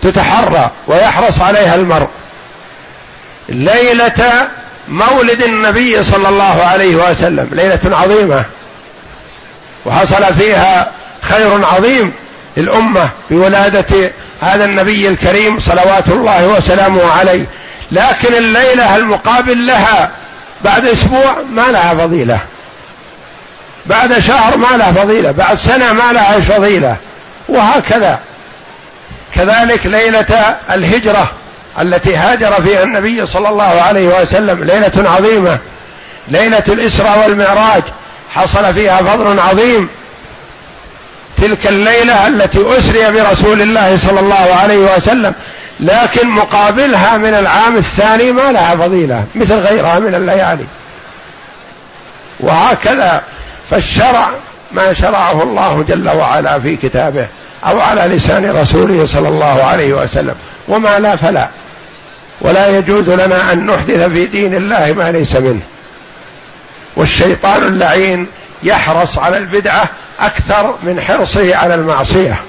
تتحرى 0.01 0.69
ويحرص 0.87 1.41
عليها 1.41 1.75
المرء. 1.75 2.07
ليلة 3.49 4.47
مولد 4.87 5.43
النبي 5.43 6.03
صلى 6.03 6.29
الله 6.29 6.63
عليه 6.63 6.95
وسلم 6.95 7.49
ليلة 7.51 7.97
عظيمة. 7.97 8.43
وحصل 9.85 10.33
فيها 10.33 10.91
خير 11.21 11.65
عظيم 11.65 12.13
للأمة 12.57 13.09
بولادة 13.29 14.11
هذا 14.41 14.65
النبي 14.65 15.07
الكريم 15.07 15.59
صلوات 15.59 16.07
الله 16.07 16.47
وسلامه 16.47 17.11
عليه. 17.11 17.45
لكن 17.91 18.35
الليلة 18.35 18.95
المقابل 18.95 19.65
لها 19.65 20.11
بعد 20.61 20.85
أسبوع 20.85 21.37
ما 21.51 21.71
لها 21.71 21.93
فضيلة. 21.93 22.39
بعد 23.85 24.19
شهر 24.19 24.57
ما 24.57 24.77
لها 24.77 24.91
فضيلة. 24.91 25.31
بعد 25.31 25.57
سنة 25.57 25.93
ما 25.93 26.13
لها 26.13 26.39
فضيلة. 26.39 26.95
وهكذا. 27.49 28.19
كذلك 29.35 29.85
ليلة 29.85 30.55
الهجرة. 30.73 31.31
التي 31.81 32.15
هاجر 32.15 32.51
فيها 32.51 32.83
النبي 32.83 33.25
صلى 33.25 33.49
الله 33.49 33.81
عليه 33.81 34.21
وسلم 34.21 34.63
ليلة 34.63 35.09
عظيمة 35.09 35.57
ليلة 36.27 36.63
الإسراء 36.67 37.19
والمعراج 37.23 37.83
حصل 38.35 38.73
فيها 38.73 38.97
فضل 38.97 39.39
عظيم. 39.39 39.89
تلك 41.37 41.67
الليلة 41.67 42.27
التي 42.27 42.59
أسري 42.77 43.11
برسول 43.11 43.61
الله 43.61 43.97
صلى 43.97 44.19
الله 44.19 44.55
عليه 44.61 44.95
وسلم 44.95 45.33
لكن 45.79 46.29
مقابلها 46.29 47.17
من 47.17 47.33
العام 47.33 47.77
الثاني 47.77 48.31
ما 48.31 48.51
لها 48.51 48.75
فضيلة 48.75 49.23
مثل 49.35 49.59
غيرها 49.59 49.99
من 49.99 50.15
الليالي. 50.15 50.65
وهكذا 52.39 53.21
فالشرع 53.69 54.31
ما 54.71 54.93
شرعه 54.93 55.43
الله 55.43 55.85
جل 55.87 56.09
وعلا 56.09 56.59
في 56.59 56.75
كتابه 56.75 57.27
أو 57.67 57.81
على 57.81 58.15
لسان 58.15 58.51
رسوله 58.51 59.07
صلى 59.07 59.27
الله 59.27 59.63
عليه 59.63 59.93
وسلم 59.93 60.35
وما 60.67 60.99
لا 60.99 61.15
فلا. 61.15 61.47
ولا 62.41 62.67
يجوز 62.67 63.09
لنا 63.09 63.51
أن 63.53 63.65
نحدث 63.65 64.09
في 64.09 64.25
دين 64.25 64.53
الله 64.53 64.93
ما 64.93 65.11
ليس 65.11 65.35
منه. 65.35 65.61
والشيطان 66.95 67.63
اللعين 67.63 68.27
يحرص 68.63 69.19
على 69.19 69.37
البدعة 69.37 69.89
أكثر 70.19 70.75
من 70.83 71.01
حرصه 71.01 71.55
على 71.55 71.75
المعصية. 71.75 72.41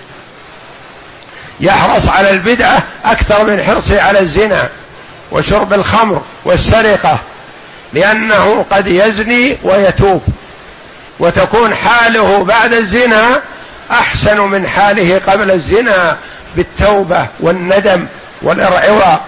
يحرص 1.60 2.08
على 2.08 2.30
البدعة 2.30 2.82
أكثر 3.04 3.44
من 3.44 3.62
حرصه 3.62 4.02
على 4.02 4.20
الزنا 4.20 4.68
وشرب 5.30 5.72
الخمر 5.72 6.22
والسرقة 6.44 7.18
لأنه 7.92 8.66
قد 8.70 8.86
يزني 8.86 9.56
ويتوب. 9.62 10.22
وتكون 11.18 11.74
حاله 11.74 12.44
بعد 12.44 12.72
الزنا 12.72 13.40
أحسن 13.90 14.40
من 14.40 14.68
حاله 14.68 15.20
قبل 15.26 15.50
الزنا 15.50 16.16
بالتوبة 16.56 17.26
والندم 17.40 18.06
والارعواء 18.42 19.24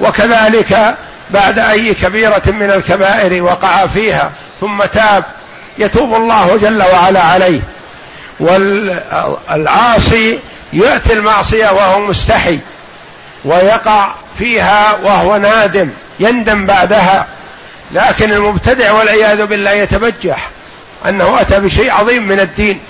وكذلك 0.00 0.96
بعد 1.30 1.58
أي 1.58 1.94
كبيرة 1.94 2.42
من 2.46 2.70
الكبائر 2.70 3.42
وقع 3.42 3.86
فيها 3.86 4.30
ثم 4.60 4.84
تاب 4.84 5.24
يتوب 5.78 6.14
الله 6.14 6.56
جل 6.56 6.82
وعلا 6.82 7.22
عليه. 7.22 7.60
والعاصي 8.40 10.38
ياتي 10.72 11.12
المعصية 11.12 11.70
وهو 11.70 12.00
مستحي 12.00 12.58
ويقع 13.44 14.08
فيها 14.38 14.98
وهو 15.02 15.36
نادم 15.36 15.90
يندم 16.20 16.66
بعدها. 16.66 17.26
لكن 17.92 18.32
المبتدع 18.32 18.92
والعياذ 18.92 19.46
بالله 19.46 19.70
يتبجح 19.70 20.48
أنه 21.08 21.40
أتى 21.40 21.60
بشيء 21.60 21.92
عظيم 21.92 22.28
من 22.28 22.40
الدين 22.40 22.80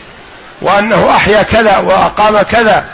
وأنه 0.63 1.11
أحيا 1.11 1.43
كذا 1.43 1.79
وأقام 1.79 2.43
كذا 2.43 2.85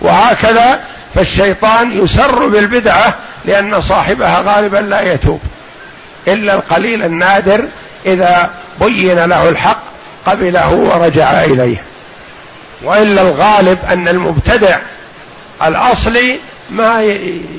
وهكذا 0.00 0.80
فالشيطان 1.14 2.04
يسر 2.04 2.48
بالبدعة 2.48 3.14
لأن 3.44 3.80
صاحبها 3.80 4.42
غالبا 4.46 4.76
لا 4.76 5.12
يتوب. 5.12 5.40
إلا 6.28 6.54
القليل 6.54 7.02
النادر 7.02 7.64
إذا 8.06 8.50
بين 8.80 9.18
له 9.24 9.48
الحق 9.48 9.82
قبله 10.26 10.72
ورجع 10.72 11.44
إليه. 11.44 11.82
وإلا 12.82 13.22
الغالب 13.22 13.78
أن 13.88 14.08
المبتدع 14.08 14.78
الأصلي 15.64 16.38
ما 16.70 17.02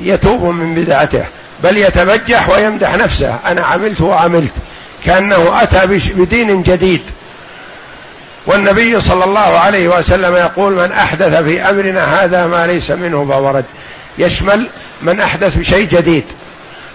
يتوب 0.01 0.43
من 0.43 0.75
بدعته 0.75 1.23
بل 1.63 1.77
يتبجح 1.77 2.49
ويمدح 2.49 2.95
نفسه 2.95 3.39
أنا 3.45 3.65
عملت 3.65 4.01
وعملت. 4.01 4.53
كأنه 5.05 5.63
أتى 5.63 5.87
بدين 6.15 6.63
جديد. 6.63 7.01
والنبي 8.45 9.01
صلى 9.01 9.23
الله 9.23 9.39
عليه 9.39 9.87
وسلم 9.87 10.35
يقول 10.35 10.73
من 10.73 10.91
أحدث 10.91 11.43
في 11.43 11.61
أمرنا 11.61 12.23
هذا 12.23 12.45
ما 12.45 12.67
ليس 12.67 12.91
منه 12.91 13.25
فورد 13.25 13.65
يشمل 14.17 14.67
من 15.01 15.21
أحدث 15.21 15.57
بشيء 15.57 15.87
جديد. 15.87 16.23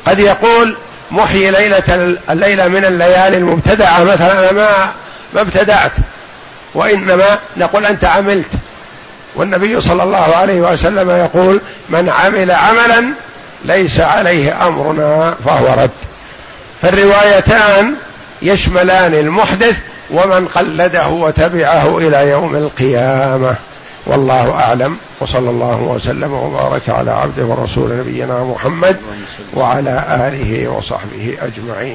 قد 0.07 0.19
يقول 0.19 0.77
محيي 1.11 1.51
ليلة 1.51 2.17
الليلة 2.31 2.69
من 2.69 2.85
الليالي 2.85 3.37
المبتدعة 3.37 4.05
مثلا 4.05 4.39
أنا 4.39 4.53
ما 4.53 4.93
ما 5.35 5.41
ابتدعت 5.41 5.93
وإنما 6.75 7.39
نقول 7.57 7.87
أنت 7.87 8.05
عملت. 8.05 8.51
والنبي 9.35 9.81
صلى 9.81 10.03
الله 10.03 10.37
عليه 10.37 10.61
وسلم 10.61 11.11
يقول 11.11 11.61
من 11.89 12.11
عمل 12.11 12.51
عملا 12.51 13.05
ليس 13.65 14.01
عليه 14.01 14.67
أمرنا 14.67 15.35
فهو 15.45 15.83
رد. 15.83 15.91
فالروايتان 16.83 17.95
يشملان 18.43 19.15
المحدث 19.15 19.77
ومن 20.11 20.47
قلده 20.47 21.09
وتبعه 21.09 21.99
إلى 21.99 22.31
يوم 22.31 22.57
القيامة. 22.57 23.55
والله 24.07 24.51
أعلم. 24.51 24.97
وصلى 25.21 25.51
الله 25.51 25.83
وسلم 25.83 26.33
وبارك 26.33 26.89
على 26.89 27.11
عبده 27.11 27.45
ورسول 27.45 27.99
نبينا 27.99 28.45
محمد 28.45 28.97
وعلى 29.55 30.05
آله 30.29 30.69
وصحبه 30.69 31.39
أجمعين. 31.43 31.95